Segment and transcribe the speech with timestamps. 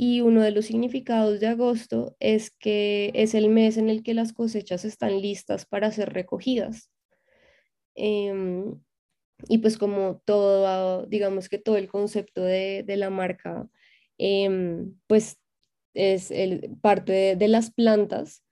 [0.00, 4.14] y uno de los significados de agosto es que es el mes en el que
[4.14, 6.88] las cosechas están listas para ser recogidas.
[7.96, 8.80] Em,
[9.48, 13.68] y pues como todo, digamos que todo el concepto de, la marca,
[14.18, 15.38] em, pues
[15.94, 18.44] es el, parte de, las plantas,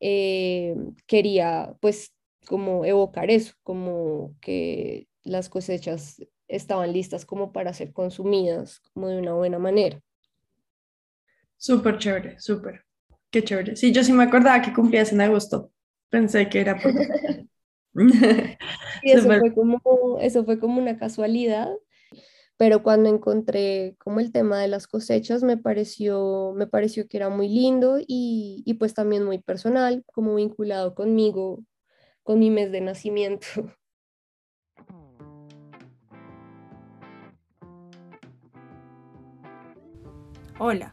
[0.00, 0.76] eh,
[1.06, 2.14] quería pues
[2.46, 9.18] como evocar eso, como que las cosechas estaban listas como para ser consumidas como de
[9.18, 10.02] una buena manera.
[11.58, 12.84] Súper chévere, súper.
[13.30, 13.76] Qué chévere.
[13.76, 15.72] Sí, yo sí me acordaba que cumplías en agosto.
[16.08, 16.92] Pensé que era por...
[19.02, 21.68] y eso fue, como, eso fue como una casualidad,
[22.56, 27.28] pero cuando encontré como el tema de las cosechas me pareció, me pareció que era
[27.28, 31.64] muy lindo y, y pues también muy personal, como vinculado conmigo,
[32.22, 33.46] con mi mes de nacimiento.
[40.60, 40.92] Hola,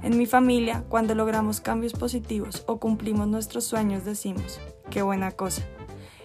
[0.00, 4.60] En mi familia, cuando logramos cambios positivos o cumplimos nuestros sueños, decimos,
[4.90, 5.62] qué buena cosa.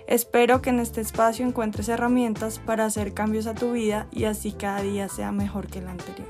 [0.06, 4.52] Espero que en este espacio encuentres herramientas para hacer cambios a tu vida y así
[4.52, 6.28] cada día sea mejor que el anterior.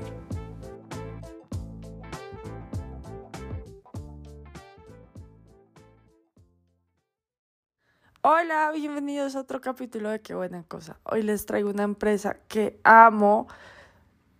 [8.22, 10.98] Hola, bienvenidos a otro capítulo de Qué buena cosa.
[11.04, 13.48] Hoy les traigo una empresa que amo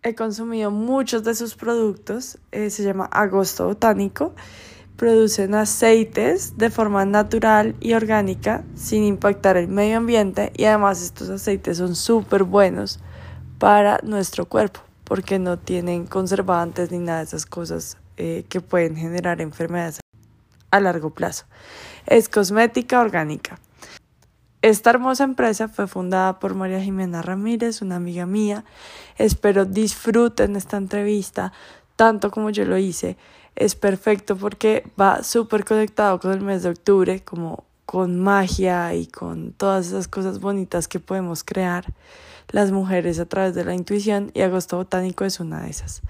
[0.05, 4.35] he consumido muchos de sus productos, eh, se llama Agosto Botánico.
[4.97, 11.31] Producen aceites de forma natural y orgánica sin impactar el medio ambiente y además estos
[11.31, 13.01] aceites son súper buenos
[13.59, 18.95] para nuestro cuerpo porque no tienen conservantes ni nada de esas cosas eh, que pueden
[18.95, 19.99] generar enfermedades
[20.71, 21.47] a largo plazo.
[22.07, 23.59] Es cosmética orgánica.
[24.65, 28.65] Esta hermosa empresa fue fundada por María Jimena Ramírez, una amiga mía.
[29.19, 31.53] Espero disfruten esta entrevista
[31.97, 33.19] tanto como yo lo hice.
[33.57, 39.07] Es perfecto porque va súper conectado con el mes de octubre, como con magia y
[39.07, 41.85] con todas esas cosas bonitas que podemos crear
[42.49, 46.01] las mujeres a través de la intuición y Agosto Botánico es una de esas.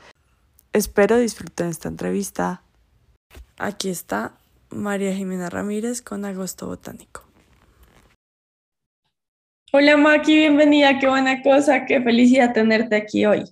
[0.73, 2.63] Espero disfruten esta entrevista.
[3.59, 4.35] Aquí está
[4.71, 7.24] María Jimena Ramírez con Agosto Botánico.
[9.77, 13.43] Hola Maki, bienvenida, qué buena cosa, qué felicidad tenerte aquí hoy.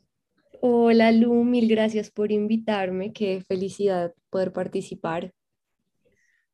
[0.60, 5.33] Hola Lu, mil gracias por invitarme, qué felicidad poder participar.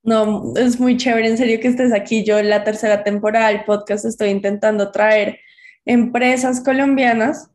[0.03, 2.25] No, es muy chévere, en serio que estés aquí.
[2.25, 5.39] Yo en la tercera temporada del podcast estoy intentando traer
[5.85, 7.50] empresas colombianas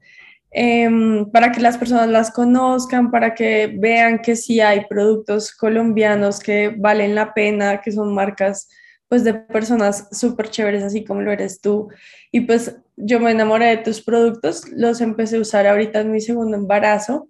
[0.51, 6.39] em, para que las personas las conozcan, para que vean que sí hay productos colombianos
[6.39, 8.69] que valen la pena, que son marcas
[9.13, 11.87] pues de personas súper chéveres así como lo eres tú.
[12.31, 16.19] Y pues yo me enamoré de tus productos, los empecé a usar ahorita en mi
[16.19, 17.29] segundo embarazo.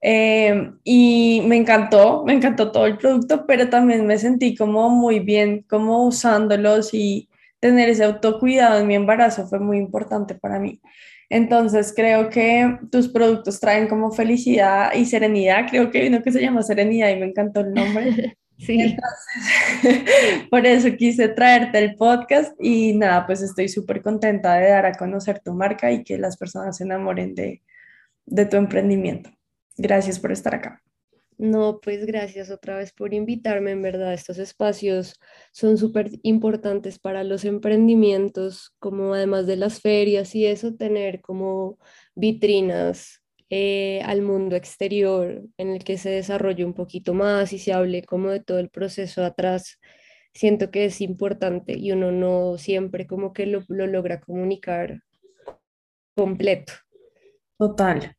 [0.00, 5.20] Eh, y me encantó, me encantó todo el producto, pero también me sentí como muy
[5.20, 7.28] bien, como usándolos y
[7.60, 10.80] tener ese autocuidado en mi embarazo fue muy importante para mí.
[11.28, 15.66] Entonces creo que tus productos traen como felicidad y serenidad.
[15.68, 18.38] Creo que hay uno que se llama Serenidad y me encantó el nombre.
[18.58, 18.80] Sí.
[18.80, 24.86] Entonces, por eso quise traerte el podcast y nada, pues estoy súper contenta de dar
[24.86, 27.62] a conocer tu marca y que las personas se enamoren de,
[28.26, 29.30] de tu emprendimiento.
[29.76, 30.82] Gracias por estar acá.
[31.38, 33.70] No, pues gracias otra vez por invitarme.
[33.70, 35.20] En verdad, estos espacios
[35.52, 41.78] son súper importantes para los emprendimientos, como además de las ferias y eso, tener como
[42.16, 47.72] vitrinas eh, al mundo exterior en el que se desarrolle un poquito más y se
[47.72, 49.78] hable como de todo el proceso atrás,
[50.34, 55.02] siento que es importante y uno no siempre como que lo, lo logra comunicar
[56.14, 56.72] completo.
[57.58, 58.16] Total.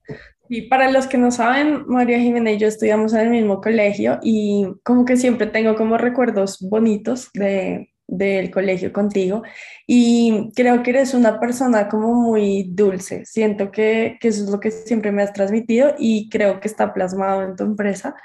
[0.50, 4.20] Y para los que no saben, María Jimena y yo estudiamos en el mismo colegio
[4.24, 9.44] y como que siempre tengo como recuerdos bonitos de, del colegio contigo
[9.86, 13.26] y creo que eres una persona como muy dulce.
[13.26, 16.94] Siento que, que, eso es lo que siempre me has transmitido y creo que está
[16.94, 18.16] plasmado en tu empresa.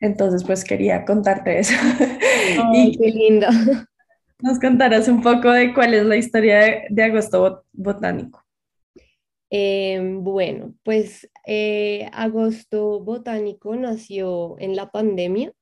[0.00, 1.74] Entonces, pues quería contarte eso.
[2.72, 3.50] y qué linda.
[4.40, 8.44] Nos contarás un poco de cuál es la historia de, Agosto Botánico.
[9.50, 15.52] Em, bueno, pues eh, Agosto Botánico nació en la pandemia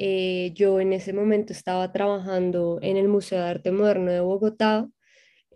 [0.00, 4.88] Eh, yo en ese momento estaba trabajando en el Museo de Arte Moderno de Bogotá,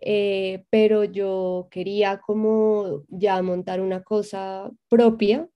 [0.01, 5.49] eh, pero yo quería como ya montar una cosa propia.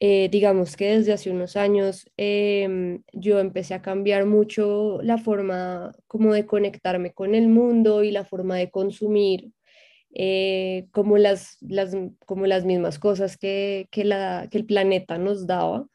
[0.00, 5.92] Eh, digamos que desde hace unos años em, yo empecé a cambiar mucho la forma
[6.06, 9.52] como de conectarme con el mundo y la forma de consumir
[10.92, 11.96] como, las, las,
[12.26, 15.86] como las mismas cosas que, que, la, que el planeta nos daba.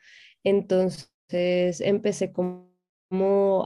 [0.43, 2.73] Entonces, entonces empecé como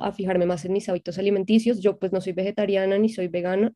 [0.02, 1.80] a fijarme más en mis hábitos alimenticios.
[1.82, 3.74] Yo pues no soy vegetariana ni soy vegana,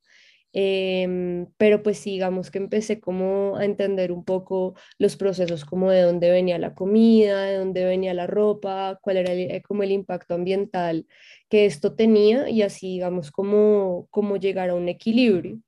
[0.54, 6.02] em, pero pues digamos que empecé como a entender un poco los procesos como de
[6.02, 10.36] dónde venía la comida, de dónde venía la ropa, cuál era eh, como el impacto
[10.36, 11.08] ambiental
[11.50, 15.60] que esto tenía y así digamos como, como llegar a un equilibrio.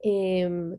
[0.00, 0.78] Em,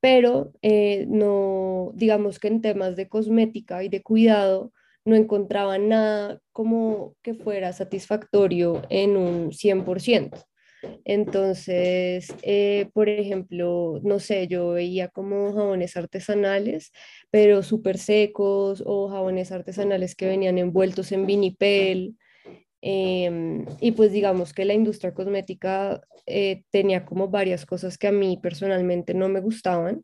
[0.00, 4.72] pero eh, no, digamos que en temas de cosmética y de cuidado,
[5.04, 10.44] no encontraba nada como que fuera satisfactorio en un 100%.
[11.04, 16.92] Entonces, eh, por ejemplo, no sé, yo veía como jabones artesanales,
[17.30, 22.16] pero súper secos o jabones artesanales que venían envueltos en vinipel.
[22.82, 28.12] Em, y pues digamos que la industria cosmética eh, tenía como varias cosas que a
[28.12, 30.02] mí personalmente no me gustaban.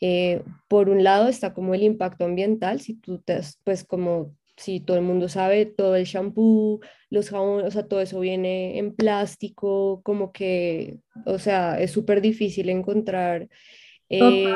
[0.00, 4.80] Eh, por un lado está como el impacto ambiental, si tú te, pues como si
[4.80, 6.80] todo el mundo sabe, todo el shampoo,
[7.10, 12.20] los jabones, o sea, todo eso viene en plástico, como que, o sea, es súper
[12.20, 13.48] difícil encontrar,
[14.08, 14.54] eh,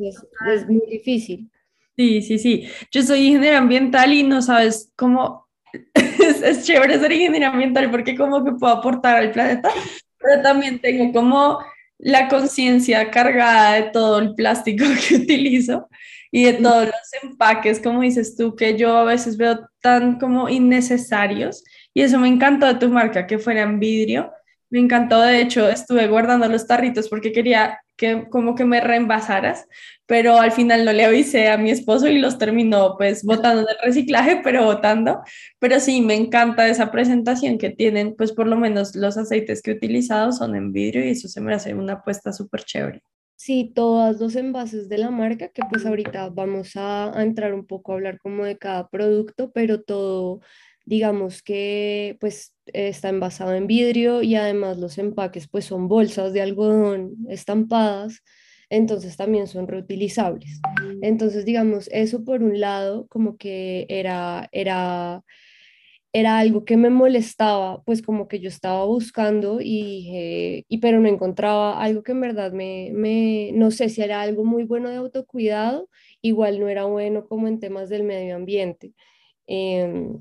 [0.00, 1.50] es, es, muy difícil.
[1.96, 2.68] Sí, sí, sí.
[2.90, 5.48] Yo soy ingeniera ambiental y no sabes cómo,
[5.94, 9.70] es, es chévere ser ingeniera ambiental porque como que puedo aportar al planeta,
[10.18, 11.58] pero también tengo como
[12.02, 15.88] la conciencia cargada de todo el plástico que utilizo
[16.32, 20.48] y de todos los empaques, como dices tú, que yo a veces veo tan como
[20.48, 21.64] innecesarios.
[21.92, 24.32] Y eso me encantó de tu marca, que fuera en vidrio.
[24.70, 29.66] Me encantó, de hecho, estuve guardando los tarritos porque quería que como que me reembasaras,
[30.06, 33.76] pero al final no le avisé a mi esposo y los terminó pues botando del
[33.82, 35.20] reciclaje, pero botando.
[35.58, 39.72] Pero sí, me encanta esa presentación que tienen, pues por lo menos los aceites que
[39.72, 43.02] he utilizado son en vidrio y eso se me hace una apuesta súper chévere.
[43.36, 47.92] Sí, todos los envases de la marca, que pues ahorita vamos a, entrar un poco
[47.92, 50.40] a hablar como de cada producto, pero todo,
[50.90, 56.40] digamos que pues está envasado en vidrio y además los empaques pues son bolsas de
[56.42, 58.24] algodón estampadas,
[58.68, 60.60] entonces también son reutilizables.
[61.00, 65.22] Entonces, digamos, eso por un lado como que era, era
[66.12, 70.98] era algo que me molestaba, pues como que yo estaba buscando y dije, y pero
[70.98, 74.90] no encontraba algo que en verdad me, me, no sé si era algo muy bueno
[74.90, 75.88] de autocuidado,
[76.20, 78.92] igual no era bueno como en temas del medio ambiente.
[79.46, 80.18] Em,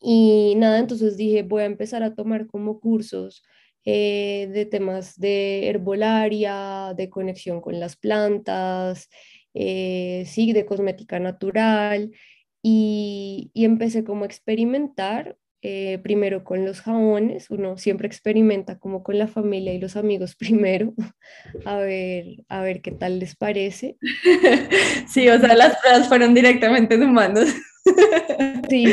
[0.00, 3.42] y nada, entonces dije, voy a empezar a tomar como cursos
[3.84, 9.08] eh, de temas de herbolaria, de conexión con las plantas,
[9.54, 12.12] eh, sí, de cosmética natural
[12.62, 19.18] y, empecé como a experimentar, eh, primero con los jabones, uno siempre experimenta como con
[19.18, 20.94] la familia y los amigos primero,
[21.64, 23.96] a ver, a ver qué tal les parece.
[25.08, 27.48] Sí, o sea, las pruebas fueron directamente en humanos.
[28.68, 28.84] Sí,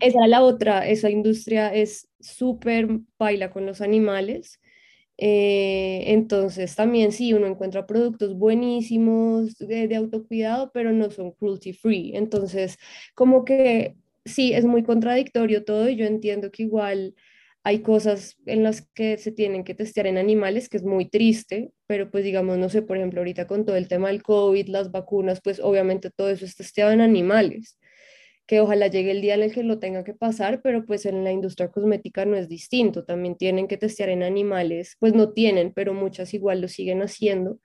[0.00, 2.88] esa es la otra, esa industria es súper
[3.18, 4.58] baila con los animales
[5.24, 12.16] eh, entonces también sí, uno encuentra productos buenísimos de, autocuidado, pero no son cruelty free.
[12.16, 12.76] Entonces,
[13.14, 17.14] como que sí, es muy contradictorio todo y yo entiendo que igual
[17.64, 21.72] hay cosas en las que se tienen que testear en animales, que es muy triste,
[21.86, 24.90] pero pues digamos, no sé, por ejemplo, ahorita con todo el tema del COVID, las
[24.90, 27.78] vacunas, pues obviamente todo eso es testeado en animales
[28.52, 31.24] que ojalá llegue el día en el que lo tenga que pasar, pero pues en
[31.24, 35.72] la industria cosmética no es distinto, también tienen que testear en animales, pues no tienen,
[35.72, 37.58] pero muchas igual lo siguen haciendo.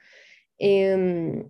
[0.58, 1.50] Em,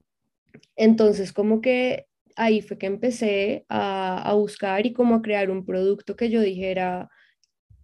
[0.76, 5.66] entonces, como que ahí fue que empecé a, a, buscar y como a crear un
[5.68, 7.08] producto que yo dijera,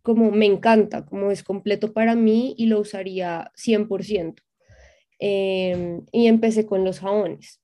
[0.01, 4.41] como me encanta, como es completo para mí y lo usaría 100%.
[5.19, 7.62] Em, y empecé con los jabones.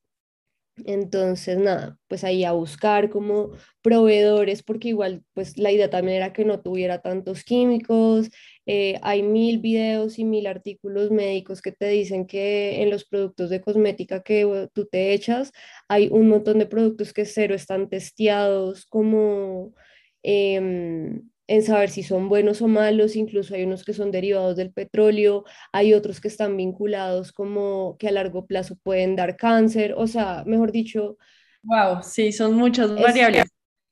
[0.86, 6.32] Entonces, nada, pues ahí a buscar como proveedores, porque igual, pues la idea también era
[6.32, 8.30] que no tuviera tantos químicos.
[8.66, 13.50] Eh, hay mil videos y mil artículos médicos que te dicen que en los productos
[13.50, 15.52] de cosmética que tú te echas,
[15.88, 19.74] hay un montón de productos que cero están testeados como...
[20.22, 24.72] Em, en saber si son buenos o malos, incluso hay unos que son derivados del
[24.72, 30.06] petróleo, hay otros que están vinculados como que a largo plazo pueden dar cáncer, o
[30.06, 31.18] sea, mejor dicho.
[31.64, 33.46] Wow, sí, son muchas variables.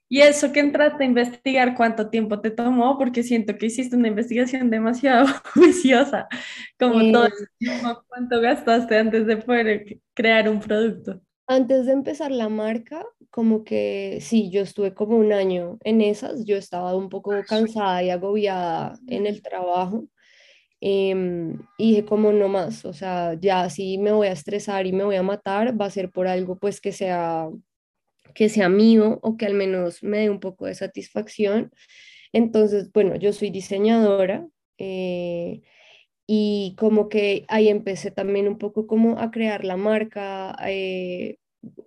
[0.08, 2.96] Y eso que entraste a investigar, ¿cuánto tiempo te tomó?
[2.96, 6.28] Porque siento que hiciste una investigación demasiado juiciosa,
[6.78, 11.20] como todo el tiempo, ¿cuánto gastaste antes de poder crear un producto?
[11.48, 16.44] Antes de empezar la marca, como que sí, yo estuve como un año en esas,
[16.44, 20.06] yo estaba un poco cansada y agobiada en el trabajo.
[20.80, 24.92] Em, y dije como no más, o sea, ya si me voy a estresar y
[24.92, 27.48] me voy a matar, va a ser por algo pues que sea
[28.34, 31.72] que sea mío o que al menos me dé un poco de satisfacción.
[32.32, 34.46] Entonces, bueno, yo soy diseñadora
[34.78, 35.62] eh,
[36.26, 41.38] y como que ahí empecé también un poco como a crear la marca, eh,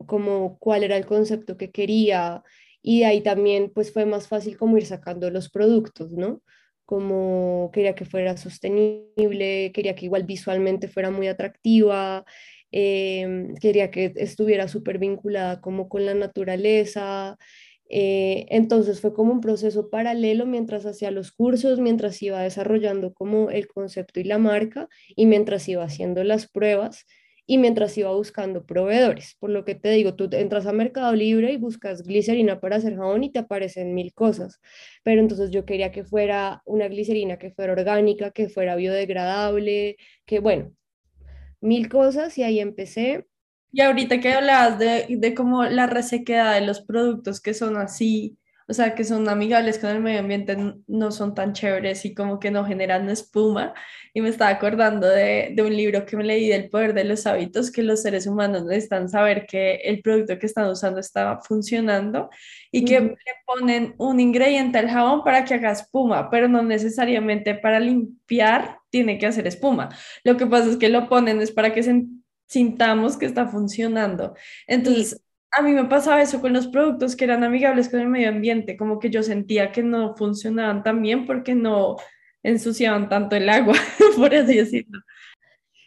[0.05, 2.43] como cuál era el concepto que quería
[2.81, 6.41] y de ahí también pues fue más fácil como ir sacando los productos, ¿no?
[6.85, 12.25] Como quería que fuera sostenible, quería que igual visualmente fuera muy atractiva,
[12.71, 17.37] Em, quería que estuviera súper vinculada como con la naturaleza.
[17.89, 23.49] Eh, entonces fue como un proceso paralelo mientras hacía los cursos, mientras iba desarrollando como
[23.49, 27.05] el concepto y la marca y mientras iba haciendo las pruebas
[27.51, 29.35] y mientras iba buscando proveedores.
[29.37, 32.95] Por lo que te digo, tú entras a Mercado Libre y buscas glicerina para hacer
[32.95, 34.61] jabón y te aparecen mil cosas.
[35.03, 40.39] Pero entonces yo quería que fuera una glicerina que fuera orgánica, que fuera biodegradable, que
[40.39, 40.71] bueno,
[41.59, 43.27] mil cosas y ahí empecé.
[43.73, 48.37] Y ahorita que hablabas de, de cómo la resequedad de los productos que son así,
[48.67, 52.39] o sea, que son amigables con el medio ambiente, no son tan chéveres y como
[52.39, 53.73] que no generan espuma.
[54.13, 57.25] Y me estaba acordando de, de, un libro que me leí del poder de los
[57.27, 62.29] hábitos, que los seres humanos necesitan saber que el producto que están usando está funcionando
[62.71, 63.15] y que le
[63.45, 69.17] ponen un ingrediente al jabón para que haga espuma, pero no necesariamente para limpiar tiene
[69.17, 69.89] que hacer espuma.
[70.23, 71.83] Lo que pasa es que lo ponen es para que
[72.47, 74.35] sintamos que está funcionando.
[74.67, 78.29] Entonces, a mí me pasaba eso con los productos que eran amigables con el medio
[78.29, 81.97] ambiente, como que yo sentía que no funcionaban tan bien porque no
[82.43, 83.75] ensuciaban tanto el agua,
[84.17, 85.01] por así decirlo.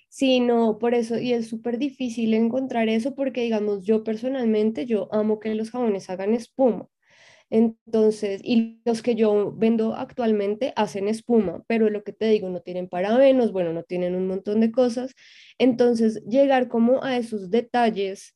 [0.09, 5.09] Sí, no, por eso, y es súper difícil encontrar eso porque, digamos, yo personalmente, yo
[5.13, 6.89] amo que los jabones hagan espuma.
[7.51, 12.61] Entonces, y los que yo vendo actualmente hacen espuma, pero lo que te digo, no
[12.61, 15.15] tienen parabenos, bueno, no tienen un montón de cosas.
[15.59, 18.35] Entonces, llegar como a esos detalles,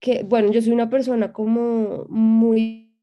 [0.00, 2.94] que, bueno, yo soy una persona como muy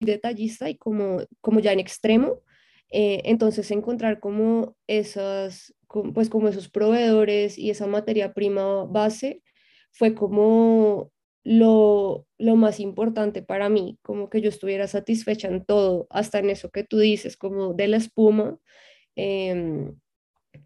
[0.00, 2.42] detallista y como, como ya en extremo,
[2.90, 5.74] eh, entonces encontrar como esas,
[6.14, 9.42] pues como esos proveedores y esa materia prima base
[9.92, 11.10] fue como
[11.44, 16.50] lo, lo más importante para mí, como que yo estuviera satisfecha en todo, hasta en
[16.50, 18.58] eso que tú dices, como de la espuma.
[19.16, 19.94] Em,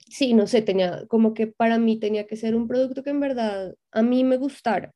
[0.09, 3.21] sí, no sé, tenía como que para mí tenía que ser un producto que en
[3.21, 4.92] verdad a mí me gustara.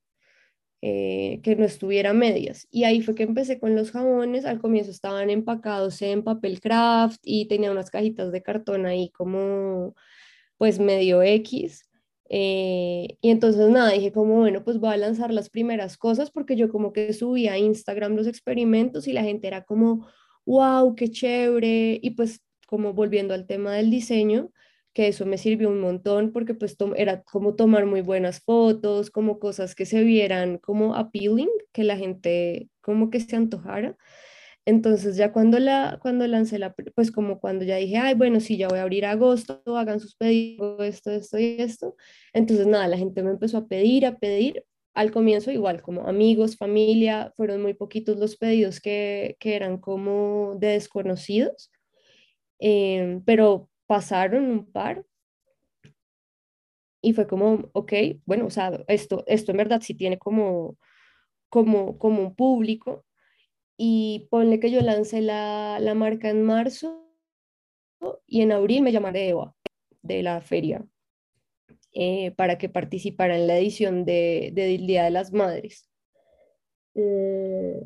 [0.83, 2.69] Eh, que no estuviera medias.
[2.71, 4.45] Y ahí fue que empecé con los jabones.
[4.45, 9.95] Al comienzo estaban empacados en papel craft y tenía unas cajitas de cartón ahí como
[10.59, 11.89] pues medio X.
[12.29, 16.57] Eh, y entonces nada, dije como, bueno, pues voy a lanzar las primeras cosas porque
[16.57, 20.07] yo como que subía a Instagram los experimentos y la gente era como,
[20.45, 21.99] wow, qué chévere.
[22.03, 24.51] Y pues como volviendo al tema del diseño,
[24.97, 29.39] que eso me sirvió un montón porque pues era como tomar muy buenas fotos, como
[29.39, 33.99] cosas que se vieran como appealing, que la gente como que se antojara.
[34.65, 38.57] Entonces ya cuando, la, cuando lancé la, pues como cuando ya dije, ay, bueno, sí,
[38.57, 41.95] ya voy a abrir agosto, hagan sus pedidos, esto, esto y esto.
[42.33, 44.65] Entonces nada, la gente me empezó a pedir, a pedir.
[44.95, 50.57] Al comienzo igual, como amigos, familia, fueron muy poquitos los pedidos que, que eran como
[50.59, 51.71] de desconocidos,
[52.59, 55.05] em, pero pasaron un par
[57.03, 57.93] y fue como, ok,
[58.25, 60.77] bueno, o sea, esto, esto en verdad sí tiene como,
[61.49, 63.05] como, como un público
[63.77, 67.07] y ponle que yo lancé la, la marca en marzo
[68.27, 69.55] y en abril me llamaré Eva
[70.03, 70.85] de la feria
[71.93, 75.89] eh, para que participara en la edición de, del Día de las Madres.
[76.95, 77.81] Eh,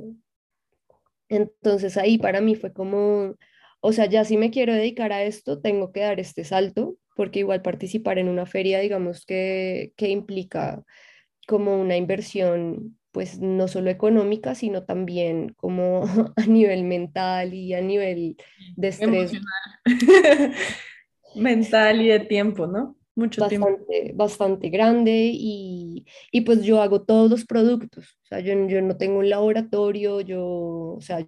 [1.28, 3.37] entonces ahí para mí fue como,
[3.80, 7.40] o sea, ya si me quiero dedicar a esto, tengo que dar este salto, porque
[7.40, 10.82] igual participar en una feria, digamos que, que implica
[11.46, 16.02] como una inversión pues no solo económica, sino también como
[16.37, 18.37] a nivel mental y a nivel
[18.76, 19.32] de estrés.
[21.34, 22.96] mental y de tiempo, ¿no?
[23.16, 24.16] Mucho bastante, tiempo.
[24.16, 28.96] Bastante grande y, y, pues yo hago todos los productos, o sea, yo, yo no
[28.96, 31.26] tengo un laboratorio, yo, o sea,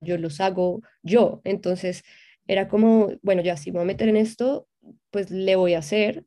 [0.00, 2.04] yo los hago yo, entonces
[2.46, 4.68] era como, bueno, ya si me voy a meter en esto,
[5.10, 6.24] pues le voy a hacer.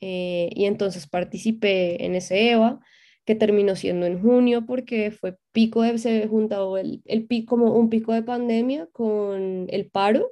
[0.00, 2.80] Eh, y entonces participé en ese EVA
[3.24, 7.74] que terminó siendo en junio porque fue pico de, se juntó el, el pico, como
[7.74, 10.30] un pico de pandemia con el paro.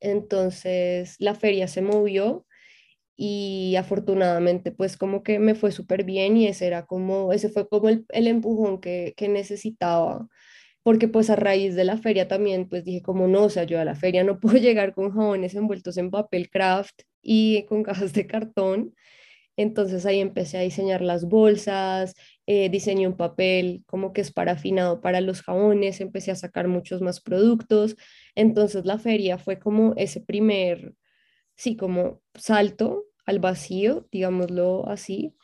[0.00, 2.46] Entonces la feria se movió
[3.16, 7.68] y afortunadamente pues como que me fue súper bien y ese era como, ese fue
[7.68, 10.28] como el, el empujón que, que necesitaba
[10.84, 13.84] porque pues a raíz de la feria también pues dije como no, o sea, a
[13.84, 18.26] la feria no puedo llegar con jabones envueltos en papel craft y con cajas de
[18.28, 18.94] cartón,
[19.56, 22.14] entonces ahí empecé a diseñar las bolsas,
[22.46, 27.00] eh, diseñé un papel como que es parafinado para los jabones, empecé a sacar muchos
[27.02, 27.96] más productos.
[28.34, 30.94] Entonces la feria fue como ese primer,
[31.56, 35.34] sí, como salto al vacío, digámoslo así,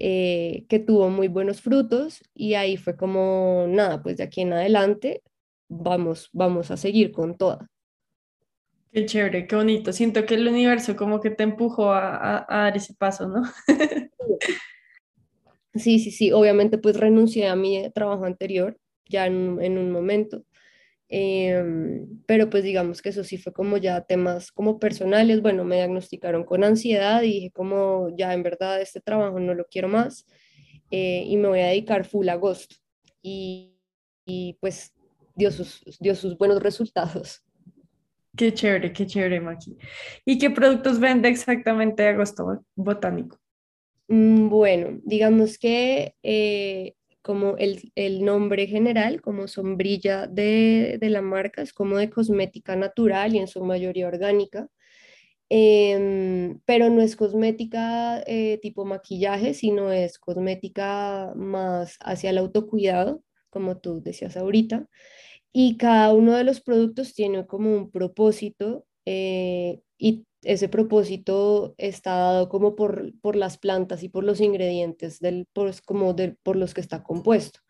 [0.00, 4.52] eh, que tuvo muy buenos frutos y ahí fue como, nada, pues de aquí en
[4.52, 5.22] adelante
[5.68, 7.68] vamos, vamos a seguir con toda.
[8.92, 9.92] Qué chévere, qué bonito.
[9.92, 13.42] Siento que el universo como que te empujó a, dar ese paso, ¿no?
[15.74, 16.32] sí, sí, sí.
[16.32, 20.44] Obviamente pues renuncié a mi trabajo anterior ya en, un momento.
[21.10, 25.42] Em, pero pues digamos que eso sí fue como ya temas como personales.
[25.42, 29.64] Bueno, me diagnosticaron con ansiedad y dije como ya en verdad este trabajo no lo
[29.66, 30.26] quiero más
[30.90, 32.76] eh, y me voy a dedicar full agosto.
[33.22, 33.78] Y,
[34.26, 34.94] y pues
[35.34, 37.42] dio sus, dio sus buenos resultados.
[38.36, 39.76] Qué chévere, qué chévere, Maki.
[40.24, 43.36] ¿Y qué productos vende exactamente Agosto Botánico?
[44.06, 51.22] Mm, bueno, digamos que eh, como el, el, nombre general, como sombrilla de, de, la
[51.22, 54.68] marca, es como de cosmética natural y en su mayoría orgánica.
[55.50, 63.24] Em, pero no es cosmética eh, tipo maquillaje, sino es cosmética más hacia el autocuidado,
[63.50, 64.86] como tú decías ahorita
[65.52, 72.10] y cada uno de los productos tiene como un propósito eh, y ese propósito está
[72.14, 76.74] dado como por, por las plantas y por los ingredientes del, por, como por los
[76.74, 77.60] que está compuesto.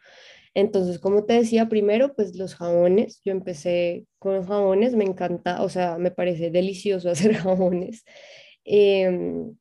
[0.52, 3.20] Entonces, como te decía, primero, pues los jabones.
[3.24, 8.04] Yo empecé con jabones, me encanta, o sea, me parece delicioso hacer jabones.
[8.64, 9.56] Em,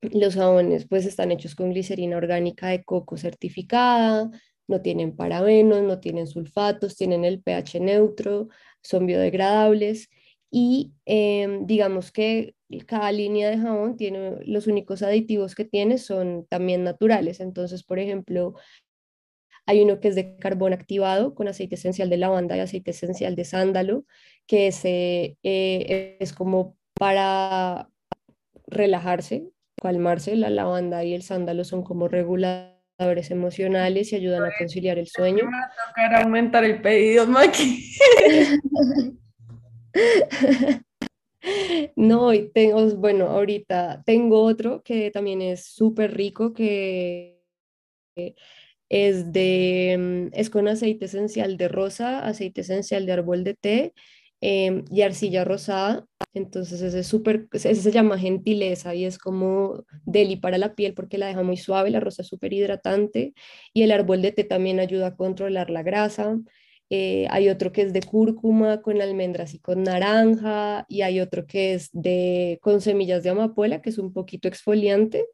[0.00, 4.30] los jabones pues están hechos con glicerina orgánica de coco certificada,
[4.66, 8.48] no tienen parabenos, no tienen sulfatos, tienen el pH neutro,
[8.82, 10.08] son biodegradables
[10.50, 12.54] y em, digamos que
[12.86, 17.40] cada línea de jabón tiene los únicos aditivos que tiene son también naturales.
[17.40, 18.54] Entonces, por ejemplo,
[19.66, 23.36] hay uno que es de carbón activado con aceite esencial de lavanda y aceite esencial
[23.36, 24.04] de sándalo,
[24.46, 27.88] que ese, eh, es como para
[28.66, 30.36] relajarse, calmarse.
[30.36, 35.44] La lavanda y el sándalo son como regulares emocionales y ayudan a conciliar el sueño.
[35.44, 37.94] Me va a tocar aumentar el pedido, Maki.
[41.96, 47.40] No, y tengo, bueno, ahorita tengo otro que también es súper rico, que
[48.88, 49.96] es de,
[50.32, 53.94] mm, es con aceite esencial de rosa, aceite esencial de árbol de té
[54.40, 56.06] em, y arcilla rosada.
[56.34, 60.94] Entonces ese, es súper, ese se llama gentileza y es como deli para la piel
[60.94, 63.34] porque la deja muy suave, la rosa es súper hidratante
[63.74, 66.38] y el árbol de té también ayuda a controlar la grasa.
[66.90, 71.46] Eh, hay otro que es de cúrcuma con almendras y con naranja y hay otro
[71.46, 75.26] que es de con semillas de amapola que es un poquito exfoliante.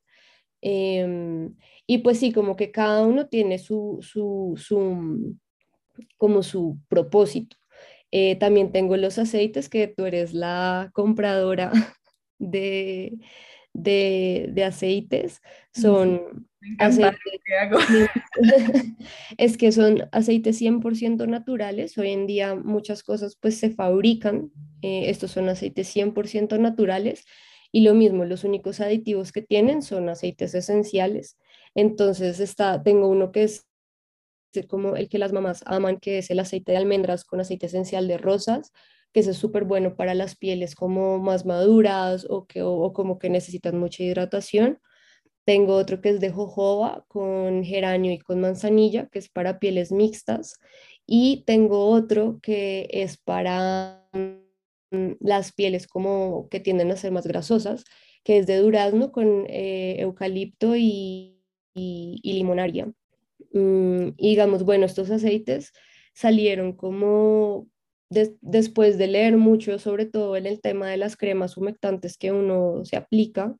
[0.62, 1.54] Em,
[1.86, 5.36] y pues sí, como que cada uno tiene su, su, su
[6.16, 7.56] como su propósito.
[8.10, 11.72] Eh, también tengo los aceites, que tú eres la compradora
[12.38, 13.18] de,
[13.74, 15.42] de, aceites.
[15.72, 17.18] Son aceites,
[19.36, 21.98] es que son aceites 100% naturales.
[21.98, 24.50] Hoy en día muchas cosas pues se fabrican.
[24.80, 27.26] Eh, estos son aceites 100% naturales.
[27.70, 31.36] Y lo mismo, los únicos aditivos que tienen son aceites esenciales.
[31.74, 33.66] Entonces está, tengo uno que es
[34.68, 38.06] como el que las mamás aman, que es el aceite de almendras con aceite esencial
[38.06, 38.72] de rosas,
[39.14, 43.30] que es súper bueno para las pieles como más maduras o, que, o, como que
[43.30, 44.80] necesitan mucha hidratación.
[45.44, 49.92] Tengo otro que es de jojoba con geranio y con manzanilla, que es para pieles
[49.92, 50.58] mixtas.
[51.06, 54.04] Y tengo otro que es para
[54.90, 57.84] mm, las pieles como que tienden a ser más grasosas,
[58.24, 61.40] que es de durazno con eh, eucalipto y,
[61.72, 62.92] y, y limonaria.
[63.52, 65.72] Mm, digamos, bueno, estos aceites
[66.14, 67.68] salieron como
[68.40, 72.84] después de leer mucho, sobre todo en el tema de las cremas humectantes que uno
[72.84, 73.56] se aplica.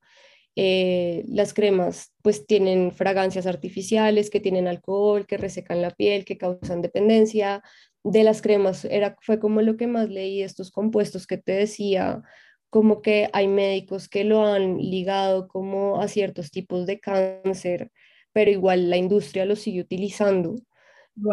[0.56, 6.38] Eh, las cremas pues tienen fragancias artificiales que tienen alcohol, que resecan la piel, que
[6.38, 7.62] causan dependencia.
[8.04, 12.22] De las cremas era, fue como lo que más leí, estos compuestos que te decía,
[12.70, 17.90] como que hay médicos que lo han ligado como a ciertos tipos de cáncer
[18.34, 20.56] pero igual la industria lo sigue utilizando.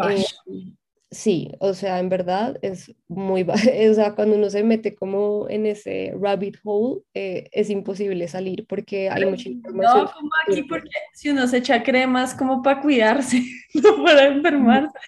[0.08, 0.24] Eh,
[1.12, 3.42] sí, o sea, en verdad es muy,
[3.90, 8.66] o sea, cuando uno se mete como en ese rabbit hole, eh, es imposible salir
[8.66, 10.04] porque hay mucha información.
[10.04, 13.42] No, como aquí, porque si uno se echa cremas como para cuidarse,
[13.74, 14.98] no para enfermarse.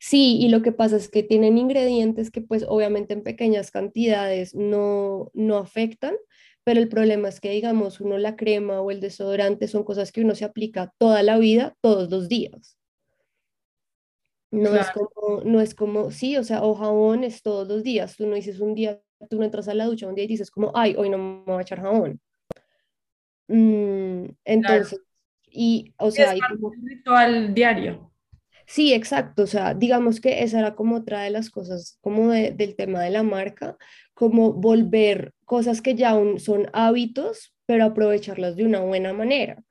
[0.00, 4.54] Sí, y lo que pasa es que tienen ingredientes que pues obviamente en pequeñas cantidades
[4.54, 6.14] no, no afectan,
[6.62, 10.20] pero el problema es que digamos uno la crema o el desodorante son cosas que
[10.20, 12.76] uno se aplica toda la vida, todos los días.
[14.54, 18.16] No es como, no es como, sí, o sea, o jabón es todos los días.
[18.16, 20.50] Tú no dices un día, tú no entras a la ducha un día y dices
[20.50, 22.20] como, ay, hoy no me voy a echar jabón.
[23.48, 25.00] Mm, entonces,
[25.50, 28.10] y, o sea, es un ritual diario.
[28.66, 29.42] Sí, exacto.
[29.42, 33.10] O sea, digamos que esa era como otra de las cosas, como del tema de
[33.10, 33.76] la marca,
[34.14, 39.62] como volver cosas que ya son hábitos, pero aprovecharlas de una buena manera.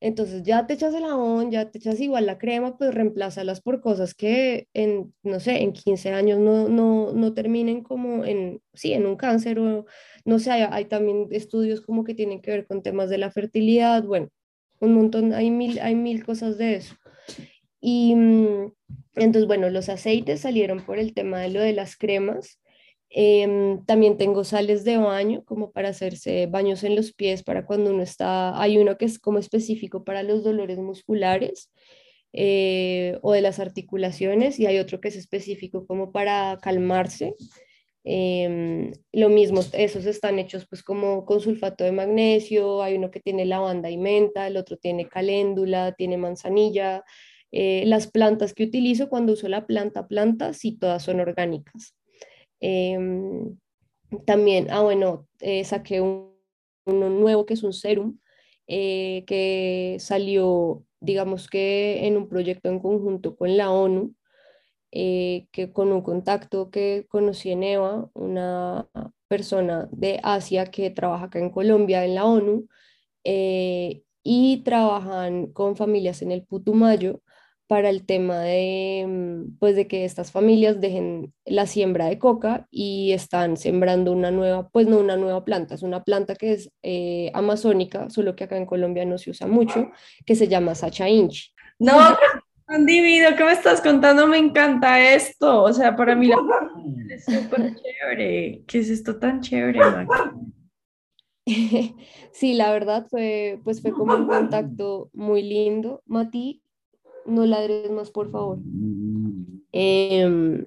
[0.00, 3.80] Entonces ya te echas el jabón, ya te echas igual la crema, pues reemplázalas por
[3.80, 8.92] cosas que en, no sé, en 15 años no, no, no terminen como en, sí,
[8.92, 9.86] en un cáncer o,
[10.24, 13.30] no sé, hay, hay, también estudios como que tienen que ver con temas de la
[13.30, 14.28] fertilidad, bueno,
[14.80, 16.94] un montón, hay mil, hay mil cosas de eso.
[17.80, 18.72] Y mm,
[19.16, 22.60] entonces, bueno, los aceites salieron por el tema de lo de las cremas.
[23.10, 27.90] Em, también tengo sales de baño, como para hacerse baños en los pies, para cuando
[27.90, 31.70] uno está, hay uno que es como específico para los dolores musculares
[32.34, 37.34] eh, o de las articulaciones y hay otro que es específico como para calmarse.
[38.04, 43.20] Em, lo mismo, esos están hechos pues como con sulfato de magnesio, hay uno que
[43.20, 47.04] tiene lavanda y menta, el otro tiene caléndula, tiene manzanilla,
[47.52, 51.97] eh, las plantas que utilizo cuando uso la planta planta, sí, todas son orgánicas.
[52.60, 53.56] Em,
[54.26, 56.34] también, ah, bueno, eh, saqué un,
[56.86, 58.18] uno nuevo que es un serum
[58.66, 64.14] eh, que salió, digamos que en un proyecto en conjunto con la ONU,
[64.90, 68.88] que con un contacto que conocí en EVA, una
[69.28, 72.68] persona de Asia que trabaja acá en Colombia en la ONU,
[74.22, 77.22] y trabajan con familias en el Putumayo
[77.68, 82.66] para el tema de, mm, pues de que estas familias dejen la siembra de coca
[82.70, 86.72] y están sembrando una nueva, pues no una nueva planta, es una planta que es
[86.82, 89.90] eh, amazónica, solo que acá en Colombia no se usa mucho,
[90.26, 91.52] que se llama Sacha Inchi.
[91.78, 91.96] No,
[92.66, 94.26] tan divino, ¿qué me estás contando?
[94.26, 96.36] Me encanta esto, o sea, para mí la
[97.10, 98.62] es súper chévere.
[98.66, 99.80] ¿Qué es esto tan chévere,
[102.32, 106.02] Sí, la verdad fue, pues fue como un contacto muy lindo.
[106.06, 106.62] Mati,
[107.28, 108.58] no ladres más, por favor.
[109.72, 110.64] Em,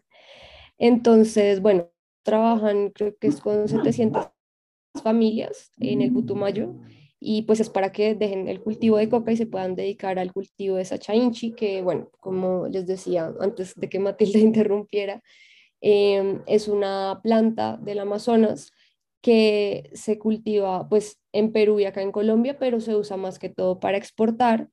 [0.77, 1.89] entonces, bueno,
[2.23, 4.27] trabajan, creo que es con 700
[5.03, 6.75] familias en el Putumayo
[7.19, 10.33] y pues es para que dejen el cultivo de coca y se puedan dedicar al
[10.33, 15.21] cultivo de Sacha Inchi, que bueno, como les decía antes de que Matilda interrumpiera,
[15.81, 18.71] em, es una planta del Amazonas
[19.21, 23.49] que se cultiva pues en Perú y acá en Colombia, pero se usa más que
[23.49, 24.69] todo para exportar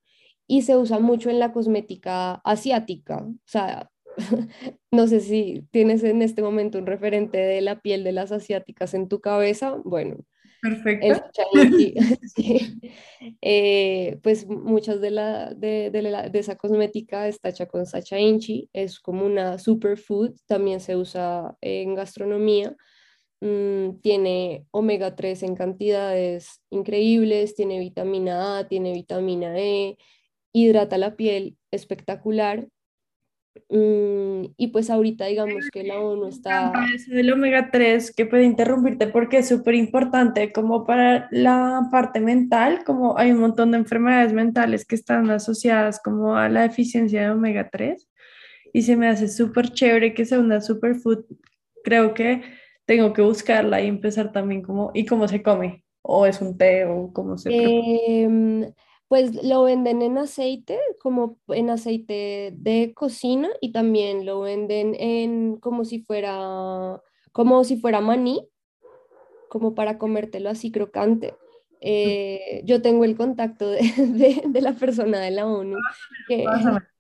[0.48, 3.18] y se usa mucho en la cosmética asiática.
[3.18, 3.90] O sea,
[4.90, 8.94] no sé si tienes en este momento un referente de la piel de las asiáticas
[8.94, 9.76] en tu cabeza.
[9.84, 10.16] Bueno,
[10.61, 11.22] Perfecto.
[13.40, 19.00] Eh, pues muchas de, la, de, de, esa cosmética está hecha con Sacha Inchi, es
[19.00, 22.76] como una superfood, también se usa en gastronomía.
[23.40, 29.96] Mm, tiene omega 3 en cantidades increíbles, tiene vitamina A, tiene vitamina E,
[30.52, 32.68] hidrata la piel espectacular.
[33.68, 36.72] Mm, y pues ahorita digamos que la ONU está...
[36.94, 42.20] Eso del omega 3, que puede interrumpirte porque es súper importante como para la parte
[42.20, 47.22] mental, como hay un montón de enfermedades mentales que están asociadas como a la deficiencia
[47.22, 48.08] de omega 3
[48.72, 51.24] y se me hace súper chévere que sea una superfood.
[51.82, 52.42] Creo que
[52.87, 55.84] tengo que buscarla y empezar también como, ¿y cómo se come?
[56.02, 57.50] ¿O es un té o cómo se...
[57.52, 58.72] Eh,
[59.09, 65.57] pues lo venden en aceite, como en aceite de cocina y también lo venden en
[65.57, 68.47] como si fuera, como si fuera maní,
[69.49, 71.35] como para comértelo así crocante.
[71.81, 73.81] Eh, yo tengo el contacto de,
[74.47, 75.79] de, la persona de la ONU,
[76.27, 76.44] que,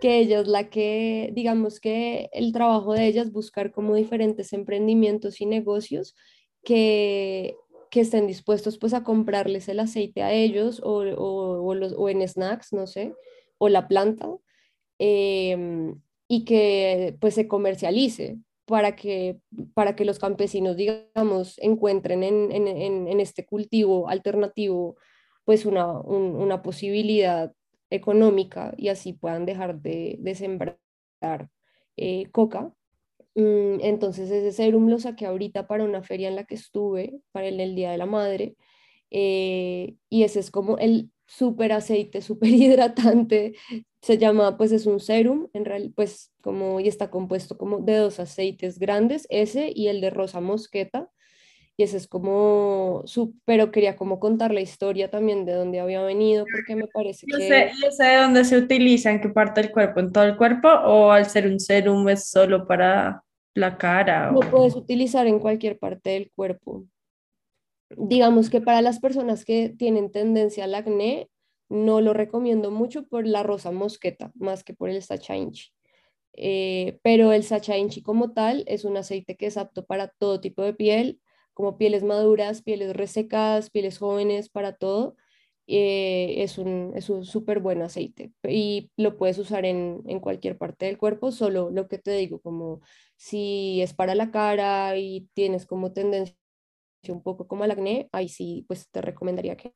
[0.00, 4.52] que ella es la que, digamos que el trabajo de ella es buscar como diferentes
[4.52, 6.16] emprendimientos y negocios
[6.64, 7.54] que
[7.92, 12.86] que estén dispuestos pues a comprarles el aceite a ellos o, o, en snacks, no
[12.86, 13.14] sé,
[13.58, 14.30] o la planta,
[14.98, 19.40] em, y que pues se comercialice para que,
[19.74, 24.96] para que los campesinos, digamos, encuentren en, en, en, este cultivo alternativo
[25.44, 27.52] pues una, una posibilidad
[27.90, 30.78] económica y así puedan dejar de, de sembrar
[31.98, 32.72] eh, coca.
[33.34, 37.48] Mm, entonces ese serum lo saqué ahorita para una feria en la que estuve, para
[37.48, 38.56] el, Día de la Madre,
[39.10, 43.54] eh, y ese es como el súper aceite, súper hidratante,
[44.02, 47.96] se llama, pues es un serum, en realidad, pues como, y está compuesto como de
[47.96, 51.10] dos aceites grandes, ese y el de rosa mosqueta,
[51.82, 56.00] y ese es como, su, pero quería como contar la historia también de dónde había
[56.00, 57.48] venido, porque me parece yo que...
[57.48, 60.36] Sé, yo sé de dónde se utiliza, en qué parte del cuerpo, en todo el
[60.36, 64.30] cuerpo, o al ser un serum es solo para la cara.
[64.30, 66.84] Lo puedes utilizar en cualquier parte del cuerpo.
[67.96, 71.28] Digamos que para las personas que tienen tendencia al acné,
[71.68, 75.72] no lo recomiendo mucho por la rosa mosqueta, más que por el sacha inchi.
[76.34, 80.40] Eh, pero el sacha inchi como tal es un aceite que es apto para todo
[80.40, 81.18] tipo de piel,
[81.54, 85.16] como pieles maduras, pieles resecadas, pieles jóvenes, para todo.
[85.68, 90.58] Eh, es un es un súper buen aceite y lo puedes usar en, en cualquier
[90.58, 92.80] parte del cuerpo, solo lo que te digo, como
[93.16, 96.36] si es para la cara y tienes como tendencia
[97.08, 99.74] un poco como el acné, ahí sí, pues te recomendaría que